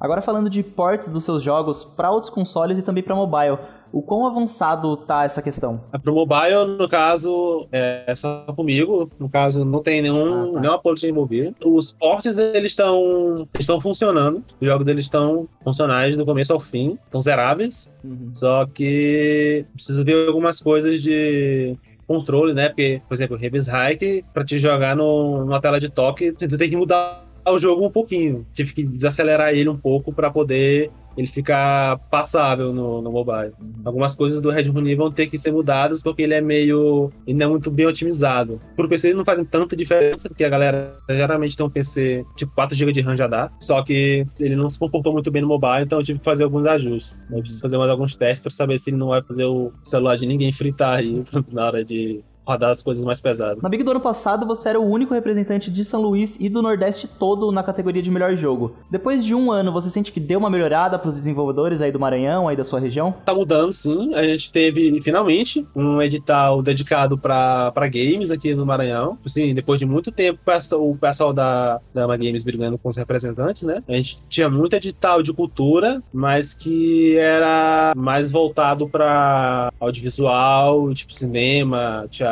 Agora 0.01 0.19
falando 0.19 0.49
de 0.49 0.63
ports 0.63 1.09
dos 1.09 1.23
seus 1.23 1.43
jogos 1.43 1.83
para 1.83 2.09
outros 2.09 2.31
consoles 2.31 2.79
e 2.79 2.81
também 2.81 3.03
para 3.03 3.15
mobile. 3.15 3.59
O 3.93 4.01
quão 4.01 4.25
avançado 4.25 4.97
tá 4.97 5.25
essa 5.25 5.41
questão? 5.41 5.79
Pro 6.01 6.15
mobile, 6.15 6.65
no 6.79 6.89
caso, 6.89 7.67
é 7.71 8.11
só 8.15 8.45
comigo. 8.55 9.11
No 9.19 9.29
caso, 9.29 9.63
não 9.63 9.83
tem 9.83 10.01
nenhum, 10.01 10.43
Ah, 10.49 10.53
tá. 10.53 10.59
nenhuma 10.61 10.79
política 10.79 11.11
envolvida. 11.11 11.53
Os 11.63 11.91
portes, 11.91 12.37
eles 12.37 12.71
estão 12.71 13.47
estão 13.59 13.79
funcionando. 13.79 14.43
Os 14.59 14.67
jogos 14.67 14.85
deles 14.85 15.05
estão 15.05 15.47
funcionais 15.63 16.17
do 16.17 16.25
começo 16.25 16.51
ao 16.53 16.59
fim. 16.59 16.97
Estão 17.05 17.21
zeráveis. 17.21 17.91
Uhum. 18.03 18.29
Só 18.33 18.65
que 18.65 19.65
preciso 19.73 20.03
ver 20.03 20.27
algumas 20.27 20.61
coisas 20.61 21.01
de 21.01 21.77
controle, 22.07 22.53
né? 22.53 22.69
Porque, 22.69 23.01
por 23.07 23.13
exemplo, 23.13 23.37
o 23.37 23.43
Heavis 23.43 23.67
Hike, 23.67 24.25
pra 24.33 24.43
te 24.43 24.57
jogar 24.57 24.95
no, 24.95 25.45
numa 25.45 25.61
tela 25.61 25.79
de 25.79 25.89
toque, 25.89 26.31
tu 26.31 26.57
tem 26.57 26.69
que 26.69 26.75
mudar 26.77 27.23
o 27.47 27.57
jogo 27.57 27.85
um 27.85 27.91
pouquinho. 27.91 28.45
Tive 28.53 28.73
que 28.73 28.83
desacelerar 28.83 29.53
ele 29.53 29.69
um 29.69 29.77
pouco 29.77 30.13
pra 30.13 30.29
poder 30.29 30.91
ele 31.17 31.27
ficar 31.27 31.97
passável 32.09 32.73
no, 32.73 33.01
no 33.01 33.11
mobile. 33.11 33.53
Algumas 33.83 34.15
coisas 34.15 34.41
do 34.41 34.49
Red 34.49 34.69
Honey 34.69 34.95
vão 34.95 35.11
ter 35.11 35.27
que 35.27 35.37
ser 35.37 35.51
mudadas 35.51 36.01
porque 36.01 36.21
ele 36.21 36.33
é 36.33 36.41
meio. 36.41 37.11
ele 37.27 37.37
não 37.37 37.45
é 37.45 37.49
muito 37.49 37.69
bem 37.69 37.85
otimizado. 37.85 38.61
Pro 38.75 38.87
PC 38.87 39.09
ele 39.09 39.17
não 39.17 39.25
faz 39.25 39.41
tanta 39.49 39.75
diferença, 39.75 40.29
porque 40.29 40.43
a 40.43 40.49
galera 40.49 40.97
geralmente 41.09 41.57
tem 41.57 41.65
um 41.65 41.69
PC 41.69 42.25
tipo 42.35 42.53
4 42.53 42.75
GB 42.75 42.91
de 42.91 43.01
RAM 43.01 43.17
já 43.17 43.27
dá. 43.27 43.51
Só 43.59 43.81
que 43.83 44.25
ele 44.39 44.55
não 44.55 44.69
se 44.69 44.79
comportou 44.79 45.13
muito 45.13 45.31
bem 45.31 45.41
no 45.41 45.47
mobile, 45.47 45.83
então 45.83 45.99
eu 45.99 46.03
tive 46.03 46.19
que 46.19 46.25
fazer 46.25 46.43
alguns 46.43 46.65
ajustes. 46.65 47.21
Eu 47.29 47.39
preciso 47.39 47.61
fazer 47.61 47.77
mais 47.77 47.89
alguns 47.89 48.15
testes 48.15 48.43
pra 48.43 48.51
saber 48.51 48.79
se 48.79 48.89
ele 48.89 48.97
não 48.97 49.07
vai 49.07 49.21
fazer 49.21 49.45
o 49.45 49.71
celular 49.83 50.15
de 50.15 50.25
ninguém 50.25 50.51
fritar 50.51 50.99
aí 50.99 51.23
na 51.51 51.65
hora 51.65 51.83
de 51.83 52.23
rodar 52.45 52.71
as 52.71 52.81
coisas 52.81 53.03
mais 53.03 53.19
pesadas. 53.21 53.61
Na 53.61 53.69
Big 53.69 53.83
do 53.83 53.91
ano 53.91 53.99
passado, 53.99 54.45
você 54.45 54.69
era 54.69 54.79
o 54.79 54.85
único 54.89 55.13
representante 55.13 55.69
de 55.71 55.83
São 55.85 56.01
Luís 56.01 56.37
e 56.39 56.49
do 56.49 56.61
Nordeste 56.61 57.07
todo 57.07 57.51
na 57.51 57.63
categoria 57.63 58.01
de 58.01 58.09
melhor 58.11 58.35
jogo. 58.35 58.75
Depois 58.89 59.23
de 59.25 59.35
um 59.35 59.51
ano, 59.51 59.71
você 59.71 59.89
sente 59.89 60.11
que 60.11 60.19
deu 60.19 60.39
uma 60.39 60.49
melhorada 60.49 60.97
pros 60.97 61.15
desenvolvedores 61.15 61.81
aí 61.81 61.91
do 61.91 61.99
Maranhão, 61.99 62.47
aí 62.47 62.55
da 62.55 62.63
sua 62.63 62.79
região? 62.79 63.13
Tá 63.25 63.33
mudando, 63.33 63.71
sim. 63.71 64.13
A 64.15 64.23
gente 64.23 64.51
teve, 64.51 65.01
finalmente, 65.01 65.65
um 65.75 66.01
edital 66.01 66.61
dedicado 66.61 67.17
para 67.17 67.71
games 67.87 68.31
aqui 68.31 68.53
no 68.55 68.65
Maranhão. 68.65 69.17
Assim, 69.25 69.53
depois 69.53 69.79
de 69.79 69.85
muito 69.85 70.11
tempo, 70.11 70.39
o 70.41 70.45
pessoal- 70.45 70.89
o 70.89 70.97
pessoal 70.97 71.33
da, 71.33 71.79
da 71.93 72.03
Ama 72.03 72.17
Games 72.17 72.43
brigando 72.43 72.77
com 72.77 72.89
os 72.89 72.97
representantes, 72.97 73.63
né? 73.63 73.83
A 73.87 73.93
gente 73.93 74.17
tinha 74.27 74.49
muito 74.49 74.75
edital 74.75 75.21
de 75.21 75.31
cultura, 75.33 76.01
mas 76.13 76.53
que 76.53 77.17
era 77.17 77.93
mais 77.95 78.31
voltado 78.31 78.87
para 78.89 79.71
audiovisual, 79.79 80.93
tipo 80.93 81.13
cinema, 81.13 82.07
teatro, 82.09 82.30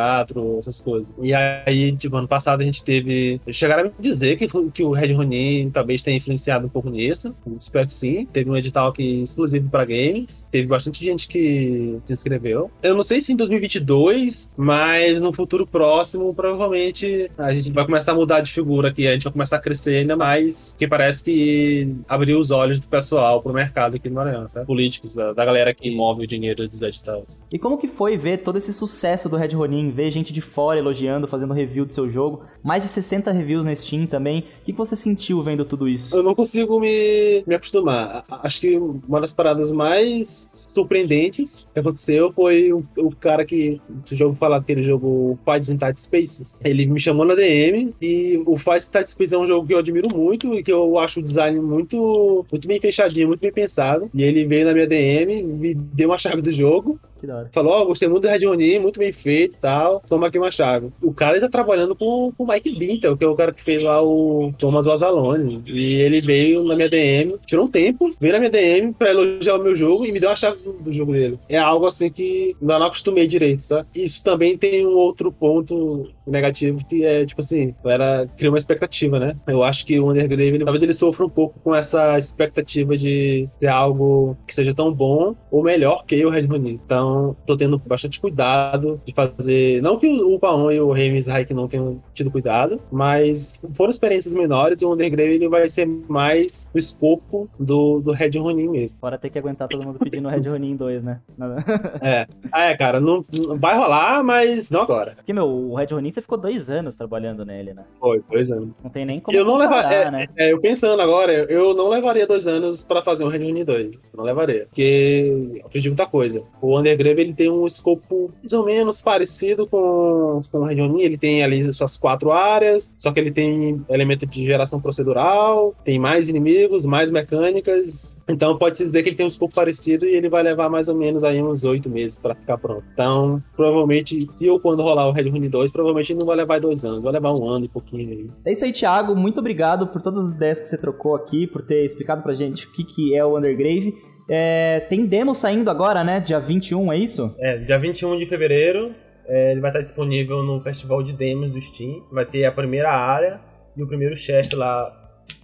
essas 0.59 0.79
coisas. 0.79 1.09
E 1.21 1.33
aí, 1.33 1.95
tipo, 1.95 2.15
ano 2.15 2.27
passado 2.27 2.61
a 2.61 2.65
gente 2.65 2.83
teve. 2.83 3.39
Chegaram 3.51 3.81
a 3.81 3.85
me 3.85 3.91
dizer 3.99 4.37
que, 4.37 4.47
que 4.71 4.83
o 4.83 4.91
Red 4.91 5.13
Ronin 5.13 5.69
talvez 5.71 6.01
tenha 6.01 6.17
influenciado 6.17 6.65
um 6.65 6.69
pouco 6.69 6.89
nisso. 6.89 7.35
Espero 7.57 7.87
que 7.87 7.93
sim. 7.93 8.25
Teve 8.25 8.49
um 8.49 8.55
edital 8.55 8.89
aqui 8.89 9.21
exclusivo 9.21 9.69
para 9.69 9.85
games. 9.85 10.45
Teve 10.51 10.67
bastante 10.67 11.03
gente 11.03 11.27
que 11.27 11.99
se 12.05 12.13
inscreveu. 12.13 12.71
Eu 12.81 12.95
não 12.95 13.03
sei 13.03 13.21
se 13.21 13.33
em 13.33 13.35
2022, 13.35 14.51
mas 14.55 15.21
no 15.21 15.33
futuro 15.33 15.65
próximo, 15.65 16.33
provavelmente 16.33 17.29
a 17.37 17.53
gente 17.53 17.71
vai 17.71 17.85
começar 17.85 18.11
a 18.11 18.15
mudar 18.15 18.41
de 18.41 18.51
figura 18.51 18.89
aqui. 18.89 19.07
A 19.07 19.13
gente 19.13 19.23
vai 19.23 19.33
começar 19.33 19.57
a 19.57 19.59
crescer 19.59 19.97
ainda 19.97 20.15
mais. 20.15 20.71
Porque 20.73 20.87
parece 20.87 21.23
que 21.23 21.95
abriu 22.07 22.39
os 22.39 22.51
olhos 22.51 22.79
do 22.79 22.87
pessoal 22.87 23.41
pro 23.41 23.53
mercado 23.53 23.95
aqui 23.95 24.09
no 24.09 24.15
Maranhão, 24.15 24.47
sabe? 24.47 24.65
Políticos, 24.65 25.15
da, 25.15 25.33
da 25.33 25.45
galera 25.45 25.73
que 25.73 25.89
move 25.91 26.23
o 26.23 26.27
dinheiro 26.27 26.67
dos 26.67 26.81
editais. 26.81 27.39
E 27.53 27.59
como 27.59 27.77
que 27.77 27.87
foi 27.87 28.17
ver 28.17 28.39
todo 28.39 28.57
esse 28.57 28.73
sucesso 28.73 29.29
do 29.29 29.35
Red 29.35 29.49
Ronin, 29.49 29.88
ver 29.89 30.11
gente 30.11 30.31
de 30.31 30.41
fora 30.41 30.79
elogiando, 30.79 31.27
fazendo 31.27 31.53
review 31.53 31.85
do 31.85 31.93
seu 31.93 32.09
jogo? 32.09 32.43
Mais 32.63 32.83
de 32.83 32.89
60 32.89 33.31
reviews 33.31 33.63
na 33.63 33.75
Steam 33.75 34.05
também. 34.05 34.45
O 34.61 34.65
que 34.65 34.73
você 34.73 34.95
sentiu 34.95 35.41
vendo 35.41 35.65
tudo 35.65 35.87
isso? 35.87 36.15
Eu 36.15 36.23
não 36.23 36.35
consigo 36.35 36.79
me, 36.79 37.43
me 37.45 37.55
acostumar. 37.55 38.23
Acho 38.29 38.61
que 38.61 38.77
uma 38.77 39.21
das 39.21 39.33
paradas 39.33 39.71
mais 39.71 40.49
surpreendentes 40.53 41.67
que 41.73 41.79
aconteceu 41.79 42.31
foi 42.33 42.71
o, 42.73 42.83
o 42.97 43.15
cara 43.15 43.45
que. 43.45 43.81
O 43.89 44.15
jogo 44.15 44.35
falar 44.35 44.57
aquele 44.57 44.81
jogo 44.81 45.37
Fights 45.45 45.69
in 45.69 45.77
Tight 45.77 46.01
Spaces. 46.01 46.61
Ele 46.63 46.85
me 46.85 46.99
chamou 46.99 47.25
na 47.25 47.35
DM 47.35 47.93
e 48.01 48.41
o 48.45 48.57
Fights 48.57 48.87
in 48.87 48.91
Tight 48.91 49.11
Spaces 49.11 49.33
é 49.33 49.37
um 49.37 49.45
jogo 49.45 49.67
que 49.67 49.73
eu 49.73 49.79
admiro 49.79 50.07
muito 50.15 50.53
e 50.53 50.63
que 50.63 50.71
eu 50.71 50.97
acho 50.97 51.19
o 51.19 51.23
design 51.23 51.59
muito, 51.59 52.45
muito 52.51 52.67
bem 52.67 52.79
fechadinho, 52.79 53.27
muito 53.27 53.41
bem 53.41 53.51
pensado. 53.51 54.09
E 54.13 54.23
ele 54.23 54.45
veio 54.45 54.65
na 54.65 54.73
minha 54.73 54.87
DM, 54.87 55.43
me 55.43 55.73
deu 55.73 56.09
uma 56.09 56.17
chave 56.17 56.41
do 56.41 56.51
jogo 56.51 56.99
Que 57.19 57.27
da 57.27 57.37
hora. 57.37 57.49
Falou, 57.51 57.73
ó, 57.73 57.85
gostei 57.85 58.07
muito 58.07 58.23
do 58.23 58.29
Red 58.29 58.45
Oni, 58.45 58.79
muito 58.79 58.99
bem 58.99 59.11
feito 59.11 59.55
e 59.55 59.59
tal. 59.59 60.01
Toma 60.07 60.27
aqui 60.27 60.37
uma 60.37 60.51
chave. 60.51 60.89
O 61.01 61.13
cara 61.13 61.39
tá 61.39 61.49
trabalhando 61.49 61.95
com, 61.95 62.31
o 62.37 62.45
Mike 62.45 62.77
Bintel, 62.77 63.17
que 63.17 63.23
é 63.23 63.27
o 63.27 63.35
cara 63.35 63.51
que 63.51 63.61
fez 63.61 63.83
lá 63.83 64.01
o 64.01 64.53
Thomas 64.57 64.85
Wazzalone. 64.85 65.61
E 65.67 65.95
ele 65.95 66.21
veio 66.21 66.63
na 66.63 66.75
minha 66.75 66.89
DM, 66.89 67.35
tirou 67.45 67.65
um 67.65 67.69
tempo, 67.69 68.09
veio 68.19 68.33
na 68.33 68.39
minha 68.39 68.51
DM 68.51 68.93
pra 68.93 69.09
elogiar 69.09 69.55
o 69.55 69.63
meu 69.63 69.75
jogo 69.75 70.05
e 70.05 70.11
me 70.11 70.19
deu 70.19 70.29
a 70.29 70.35
chave 70.35 70.63
do, 70.63 70.73
do 70.73 70.91
jogo 70.91 71.11
dele. 71.11 71.39
É 71.49 71.57
algo 71.57 71.85
assim 71.85 72.09
que 72.09 72.55
ainda 72.61 72.79
não 72.79 72.85
acostumei 72.85 73.27
direito, 73.27 73.63
sabe? 73.63 73.87
Isso 73.93 74.23
também 74.23 74.57
tem 74.57 74.85
um 74.85 74.95
outro 74.95 75.31
ponto 75.31 76.09
negativo 76.27 76.79
que 76.87 77.03
é, 77.03 77.25
tipo 77.25 77.41
assim, 77.41 77.73
a 77.79 77.83
galera 77.83 78.29
cria 78.37 78.49
uma 78.49 78.57
expectativa, 78.57 79.19
né? 79.19 79.35
Eu 79.47 79.63
acho 79.63 79.85
que 79.85 79.99
o 79.99 80.09
Undergrave, 80.09 80.55
ele, 80.55 80.63
talvez 80.63 80.83
ele 80.83 80.93
sofra 80.93 81.25
um 81.25 81.29
pouco 81.29 81.59
com 81.59 81.75
essa 81.75 82.17
expectativa 82.17 82.95
de 82.95 83.49
ter 83.59 83.67
algo 83.67 84.37
que 84.47 84.55
seja 84.55 84.73
tão 84.73 84.93
bom 84.93 85.35
ou 85.51 85.63
melhor 85.63 86.05
que 86.05 86.25
o 86.25 86.29
Red 86.29 86.45
Ronin. 86.45 86.79
Então, 86.85 87.08
tô 87.45 87.55
tendo 87.57 87.77
bastante 87.79 88.19
cuidado 88.19 89.01
de 89.05 89.13
fazer. 89.13 89.81
Não 89.81 89.97
que 89.99 90.07
o 90.07 90.39
Paon 90.39 90.71
e 90.71 90.79
o 90.79 90.91
Remis 90.91 91.27
Hike 91.27 91.53
não 91.53 91.67
tenham 91.67 92.01
tido 92.13 92.31
cuidado, 92.31 92.79
mas 92.91 93.59
foram 93.73 93.89
experiências 93.91 94.33
menores 94.33 94.81
e 94.81 94.85
o 94.85 94.93
Undergrave 94.93 95.33
ele 95.33 95.49
vai 95.49 95.67
ser 95.67 95.85
mais 96.07 96.67
o 96.73 96.77
escopo 96.77 97.49
do, 97.59 97.99
do 98.01 98.11
Red 98.11 98.31
Ronin 98.37 98.69
mesmo. 98.69 98.97
Fora 98.99 99.17
ter 99.17 99.29
que 99.29 99.39
aguentar 99.39 99.67
todo 99.67 99.85
mundo 99.85 99.99
pedindo 99.99 100.29
Red 100.29 100.47
Ronin 100.49 100.75
2, 100.75 101.03
né? 101.03 101.19
É, 102.01 102.27
ah, 102.51 102.63
é 102.63 102.75
cara, 102.77 102.99
não, 102.99 103.21
não- 103.47 103.57
vai 103.57 103.77
rolar, 103.77 104.23
mas 104.23 104.69
não 104.69 104.81
agora. 104.81 105.13
Porque, 105.15 105.33
meu, 105.33 105.47
o 105.47 105.75
Red 105.75 105.87
Ronin 105.91 106.11
você 106.11 106.21
ficou 106.21 106.37
dois 106.37 106.69
anos 106.69 106.95
trabalhando 106.95 107.45
nele, 107.45 107.73
né? 107.73 107.83
Foi, 107.99 108.21
pois 108.27 108.49
é. 108.49 108.55
Não 108.55 108.89
tem 108.91 109.05
nem 109.05 109.19
como 109.19 109.35
Eu 109.37 109.45
não 109.45 109.53
comparar, 109.59 109.89
levar- 109.89 110.11
né? 110.11 110.27
É, 110.37 110.51
eu 110.51 110.59
pensando 110.59 111.01
agora, 111.01 111.31
eu 111.33 111.73
não 111.75 111.89
levaria 111.89 112.25
dois 112.27 112.47
anos 112.47 112.83
pra 112.83 113.01
fazer 113.01 113.23
um 113.23 113.27
Red 113.27 113.39
Ronin 113.39 113.63
2. 113.65 114.11
Não 114.15 114.23
levaria. 114.23 114.65
Porque 114.65 115.51
eu 115.59 115.65
aprendi 115.65 115.89
muita 115.89 116.05
coisa. 116.05 116.41
O 116.61 116.77
Undergrave 116.77 116.98
ele 117.07 117.33
tem 117.33 117.49
um 117.49 117.65
escopo 117.65 118.31
mais 118.41 118.51
ou 118.51 118.65
menos 118.65 119.01
parecido 119.01 119.65
com, 119.65 120.41
com 120.51 120.59
o 120.59 120.65
Red 120.65 120.81
Ronin. 120.81 121.01
Ele 121.01 121.17
tem 121.17 121.43
ali 121.43 121.71
suas 121.73 121.95
quatro 121.97 122.31
áreas, 122.31 122.91
só 122.97 123.11
que 123.11 123.19
ele 123.19 123.31
tem 123.31 123.81
elemento 123.89 124.25
de 124.25 124.45
geração 124.45 124.81
procedural, 124.81 125.73
tem 125.83 125.97
mais 125.97 126.27
inimigos, 126.29 126.83
mais 126.83 127.09
mecânicas. 127.09 128.17
Então 128.27 128.57
pode-se 128.57 128.83
dizer 128.83 129.03
que 129.03 129.09
ele 129.09 129.15
tem 129.15 129.25
um 129.25 129.29
escopo 129.29 129.53
parecido 129.53 130.05
e 130.05 130.15
ele 130.15 130.29
vai 130.29 130.43
levar 130.43 130.69
mais 130.69 130.87
ou 130.87 130.95
menos 130.95 131.23
aí 131.23 131.41
uns 131.41 131.63
oito 131.63 131.89
meses 131.89 132.17
pra 132.17 132.35
ficar 132.35 132.57
pronto. 132.57 132.83
Então, 132.93 133.41
provavelmente, 133.55 134.27
se 134.33 134.49
ou 134.49 134.59
quando 134.59 134.81
rolar 134.81 135.07
o 135.07 135.11
Red 135.11 135.29
Ronin 135.29 135.49
2, 135.49 135.71
provavelmente 135.71 136.13
não 136.13 136.25
vai 136.25 136.35
levar 136.35 136.59
dois 136.59 136.83
anos, 136.83 137.03
vai 137.03 137.13
levar 137.13 137.33
um 137.33 137.47
ano 137.47 137.65
e 137.65 137.69
pouquinho 137.69 138.09
aí. 138.09 138.29
É 138.45 138.51
isso 138.51 138.65
aí, 138.65 138.71
Thiago. 138.71 139.15
Muito 139.15 139.39
obrigado 139.39 139.87
por 139.87 140.01
todas 140.01 140.27
as 140.27 140.35
ideias 140.35 140.59
que 140.59 140.67
você 140.67 140.77
trocou 140.77 141.15
aqui, 141.15 141.47
por 141.47 141.61
ter 141.61 141.83
explicado 141.83 142.21
pra 142.21 142.33
gente 142.33 142.65
o 142.65 142.71
que, 142.71 142.83
que 142.83 143.15
é 143.15 143.23
o 143.23 143.37
Undergrave. 143.37 143.93
É, 144.29 144.81
tem 144.81 145.05
demo 145.05 145.33
saindo 145.33 145.69
agora, 145.69 146.03
né? 146.03 146.19
Dia 146.19 146.39
21, 146.39 146.93
é 146.93 146.97
isso? 146.97 147.35
É, 147.39 147.57
dia 147.57 147.77
21 147.79 148.17
de 148.17 148.25
fevereiro, 148.27 148.93
é, 149.25 149.51
ele 149.51 149.59
vai 149.61 149.69
estar 149.71 149.81
disponível 149.81 150.43
no 150.43 150.61
Festival 150.61 151.01
de 151.03 151.13
Demos 151.13 151.51
do 151.51 151.59
Steam. 151.61 152.03
Vai 152.11 152.25
ter 152.25 152.45
a 152.45 152.51
primeira 152.51 152.91
área 152.91 153.39
e 153.75 153.81
o 153.83 153.87
primeiro 153.87 154.15
chefe 154.15 154.55
lá, 154.55 154.95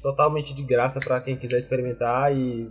totalmente 0.02 0.54
de 0.54 0.62
graça 0.64 1.00
para 1.00 1.20
quem 1.22 1.36
quiser 1.38 1.58
experimentar 1.58 2.36
e, 2.36 2.70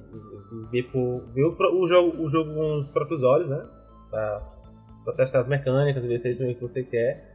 ver, 0.71 0.85
por- 0.85 1.23
ver 1.35 1.45
o, 1.45 1.57
o 1.83 1.87
jogo, 1.89 2.23
o 2.23 2.31
jogo 2.31 2.55
com 2.55 2.77
os 2.77 2.91
próprios 2.91 3.23
olhos, 3.23 3.49
né? 3.49 3.63
Pra, 4.11 4.43
pra 5.05 5.13
testar 5.15 5.41
as 5.41 5.49
mecânicas, 5.49 6.05
ver 6.05 6.19
se 6.21 6.29
é 6.29 6.31
isso 6.31 6.47
que 6.47 6.61
você 6.61 6.83
quer. 6.83 7.33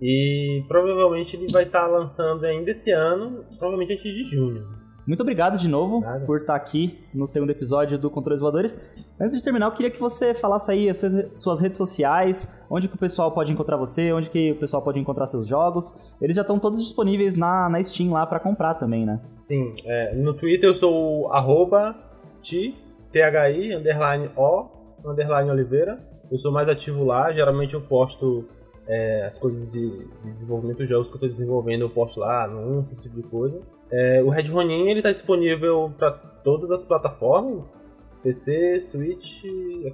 E 0.00 0.62
provavelmente 0.66 1.36
ele 1.36 1.46
vai 1.52 1.62
estar 1.64 1.86
lançando 1.86 2.44
ainda 2.44 2.70
esse 2.70 2.90
ano, 2.90 3.44
provavelmente 3.58 3.92
antes 3.92 4.02
de 4.14 4.24
junho. 4.24 4.66
Muito 5.06 5.20
obrigado 5.20 5.58
de 5.58 5.68
novo 5.68 6.00
Nada. 6.00 6.24
por 6.24 6.40
estar 6.40 6.54
aqui 6.54 6.98
no 7.12 7.26
segundo 7.26 7.50
episódio 7.50 7.98
do 7.98 8.10
Controles 8.10 8.40
Voadores. 8.40 8.74
Antes 9.20 9.36
de 9.36 9.44
terminar, 9.44 9.66
eu 9.66 9.72
queria 9.72 9.90
que 9.90 10.00
você 10.00 10.32
falasse 10.32 10.72
aí 10.72 10.88
as 10.88 10.96
suas, 10.96 11.38
suas 11.38 11.60
redes 11.60 11.76
sociais, 11.76 12.64
onde 12.70 12.88
que 12.88 12.94
o 12.94 12.98
pessoal 12.98 13.30
pode 13.30 13.52
encontrar 13.52 13.76
você, 13.76 14.12
onde 14.12 14.30
que 14.30 14.52
o 14.52 14.56
pessoal 14.56 14.82
pode 14.82 14.98
encontrar 14.98 15.26
seus 15.26 15.46
jogos. 15.46 15.94
Eles 16.20 16.34
já 16.34 16.42
estão 16.42 16.58
todos 16.58 16.80
disponíveis 16.80 17.36
na, 17.36 17.68
na 17.68 17.82
Steam 17.82 18.12
lá 18.12 18.26
pra 18.26 18.40
comprar 18.40 18.74
também, 18.74 19.04
né? 19.04 19.20
Sim, 19.40 19.74
é, 19.84 20.14
no 20.14 20.32
Twitter 20.32 20.70
eu 20.70 20.74
sou 20.74 21.22
o 21.22 21.32
arroba 21.32 21.94
ti, 22.40 22.74
thi, 23.12 23.20
underline 23.74 24.30
o, 24.36 24.66
underline 25.04 25.50
oliveira. 25.50 25.98
Eu 26.30 26.38
sou 26.38 26.50
mais 26.50 26.68
ativo 26.68 27.04
lá, 27.04 27.30
geralmente 27.30 27.74
eu 27.74 27.82
posto 27.82 28.48
é, 28.86 29.26
as 29.26 29.38
coisas 29.38 29.70
de, 29.70 29.88
de 29.88 30.32
desenvolvimento 30.32 30.78
dos 30.78 30.88
jogos 30.88 31.08
que 31.08 31.14
eu 31.14 31.16
estou 31.16 31.28
desenvolvendo, 31.28 31.82
eu 31.82 31.90
posto 31.90 32.20
lá, 32.20 32.44
anúncios, 32.44 32.98
esse 32.98 33.08
tipo 33.08 33.16
de 33.16 33.28
coisa. 33.28 33.60
É, 33.90 34.22
o 34.22 34.28
Red 34.28 34.48
Ronin 34.48 34.88
ele 34.88 35.00
está 35.00 35.12
disponível 35.12 35.92
para 35.96 36.10
todas 36.12 36.70
as 36.70 36.84
plataformas, 36.84 37.92
PC, 38.22 38.80
Switch, 38.80 39.44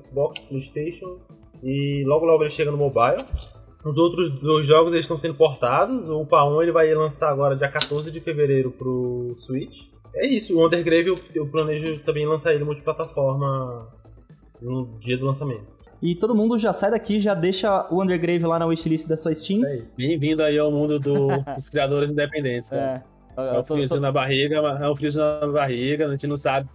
Xbox, 0.00 0.38
Playstation 0.40 1.18
e 1.62 2.04
logo 2.06 2.24
logo 2.24 2.42
ele 2.42 2.50
chega 2.50 2.70
no 2.70 2.78
mobile. 2.78 3.24
Os 3.84 3.96
outros 3.96 4.30
dois 4.30 4.66
jogos 4.66 4.92
eles 4.92 5.04
estão 5.04 5.16
sendo 5.16 5.34
portados. 5.34 6.08
O 6.08 6.20
UPA 6.20 6.44
1 6.44 6.62
ele 6.62 6.72
vai 6.72 6.92
lançar 6.94 7.30
agora 7.30 7.56
dia 7.56 7.68
14 7.68 8.10
de 8.10 8.20
fevereiro 8.20 8.70
pro 8.70 9.34
Switch. 9.38 9.88
É 10.14 10.26
isso, 10.26 10.56
o 10.56 10.66
Undergrave 10.66 11.08
eu, 11.08 11.18
eu 11.34 11.46
planejo 11.46 12.00
também 12.00 12.26
lançar 12.26 12.52
ele 12.52 12.64
multiplataforma 12.64 13.88
no 14.60 14.98
dia 14.98 15.16
do 15.16 15.26
lançamento. 15.26 15.79
E 16.02 16.14
todo 16.14 16.34
mundo 16.34 16.58
já 16.58 16.72
sai 16.72 16.90
daqui, 16.90 17.20
já 17.20 17.34
deixa 17.34 17.86
o 17.92 18.02
Undergrave 18.02 18.44
lá 18.46 18.58
na 18.58 18.66
wishlist 18.66 19.06
da 19.06 19.16
sua 19.16 19.34
Steam. 19.34 19.64
É. 19.66 19.82
Bem-vindo 19.96 20.42
aí 20.42 20.58
ao 20.58 20.70
mundo 20.72 20.98
do- 20.98 21.28
dos 21.54 21.68
criadores 21.68 22.10
independentes. 22.10 22.70
cara. 22.70 23.04
É, 23.36 23.40
É 23.40 23.56
eu 23.56 23.60
um 23.60 23.62
tô- 23.62 23.74
friozinho 23.74 24.00
tô- 24.00 24.06
na 24.06 24.10
barriga, 24.12 24.56
é 24.56 24.90
um 24.90 24.96
friozinho 24.96 25.24
na 25.24 25.46
barriga, 25.48 26.06
a 26.06 26.10
gente 26.12 26.26
não 26.26 26.36
sabe. 26.38 26.68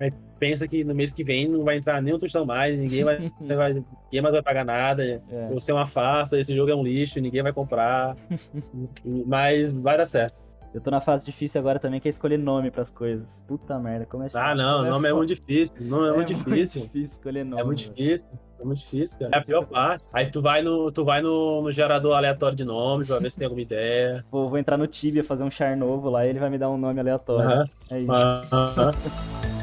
A 0.00 0.04
gente 0.04 0.16
pensa 0.40 0.66
que 0.66 0.82
no 0.82 0.96
mês 0.96 1.12
que 1.12 1.22
vem 1.22 1.48
não 1.48 1.62
vai 1.62 1.76
entrar 1.76 2.02
nem 2.02 2.12
um 2.12 2.18
tostão 2.18 2.44
mais, 2.44 2.76
ninguém 2.76 3.04
vai, 3.04 3.18
vai- 3.56 3.72
ninguém 3.74 4.20
mais 4.20 4.32
vai 4.34 4.42
pagar 4.42 4.64
nada. 4.64 5.22
É. 5.30 5.48
Você 5.54 5.70
é 5.70 5.74
uma 5.74 5.86
farsa, 5.86 6.36
esse 6.36 6.54
jogo 6.54 6.70
é 6.72 6.74
um 6.74 6.82
lixo, 6.82 7.20
ninguém 7.20 7.42
vai 7.42 7.52
comprar. 7.52 8.16
mas 9.26 9.72
vai 9.72 9.96
dar 9.96 10.06
certo. 10.06 10.42
Eu 10.74 10.80
tô 10.80 10.90
na 10.90 11.00
fase 11.00 11.24
difícil 11.24 11.60
agora 11.60 11.78
também, 11.78 12.00
que 12.00 12.08
é 12.08 12.10
escolher 12.10 12.38
nome 12.38 12.70
pras 12.70 12.90
coisas. 12.90 13.42
Puta 13.46 13.78
merda, 13.78 14.06
como 14.06 14.24
é 14.24 14.28
Ah, 14.32 14.54
não, 14.54 14.82
o 14.82 14.90
nome 14.90 15.08
é 15.08 15.12
muito 15.12 15.34
difícil. 15.34 15.74
Nome 15.80 16.08
é, 16.08 16.12
muito 16.12 16.34
difícil. 16.34 16.82
difícil 16.82 17.02
escolher 17.02 17.44
nome. 17.44 17.60
É 17.60 17.64
muito 17.64 17.82
velho. 17.82 17.94
difícil. 17.94 18.28
É 18.58 18.64
muito 18.64 18.78
difícil, 18.78 19.18
cara. 19.18 19.30
É 19.34 19.38
a 19.38 19.44
pior 19.44 19.66
parte. 19.66 20.04
Aí 20.12 20.30
tu 20.30 20.40
vai 20.40 20.62
no, 20.62 20.90
tu 20.90 21.04
vai 21.04 21.20
no, 21.20 21.62
no 21.62 21.70
gerador 21.70 22.16
aleatório 22.16 22.56
de 22.56 22.64
nomes 22.64 23.06
pra 23.06 23.18
ver 23.18 23.30
se 23.30 23.36
tem 23.36 23.44
alguma 23.44 23.60
ideia. 23.60 24.24
Vou, 24.32 24.48
vou 24.48 24.58
entrar 24.58 24.78
no 24.78 24.86
Tibia, 24.86 25.22
fazer 25.22 25.44
um 25.44 25.50
char 25.50 25.76
novo 25.76 26.08
lá 26.08 26.24
e 26.24 26.30
ele 26.30 26.38
vai 26.38 26.48
me 26.48 26.56
dar 26.56 26.70
um 26.70 26.78
nome 26.78 26.98
aleatório. 26.98 27.50
Aham. 27.50 27.64
É 27.90 28.00
isso. 28.00 28.12
Aham. 28.12 28.92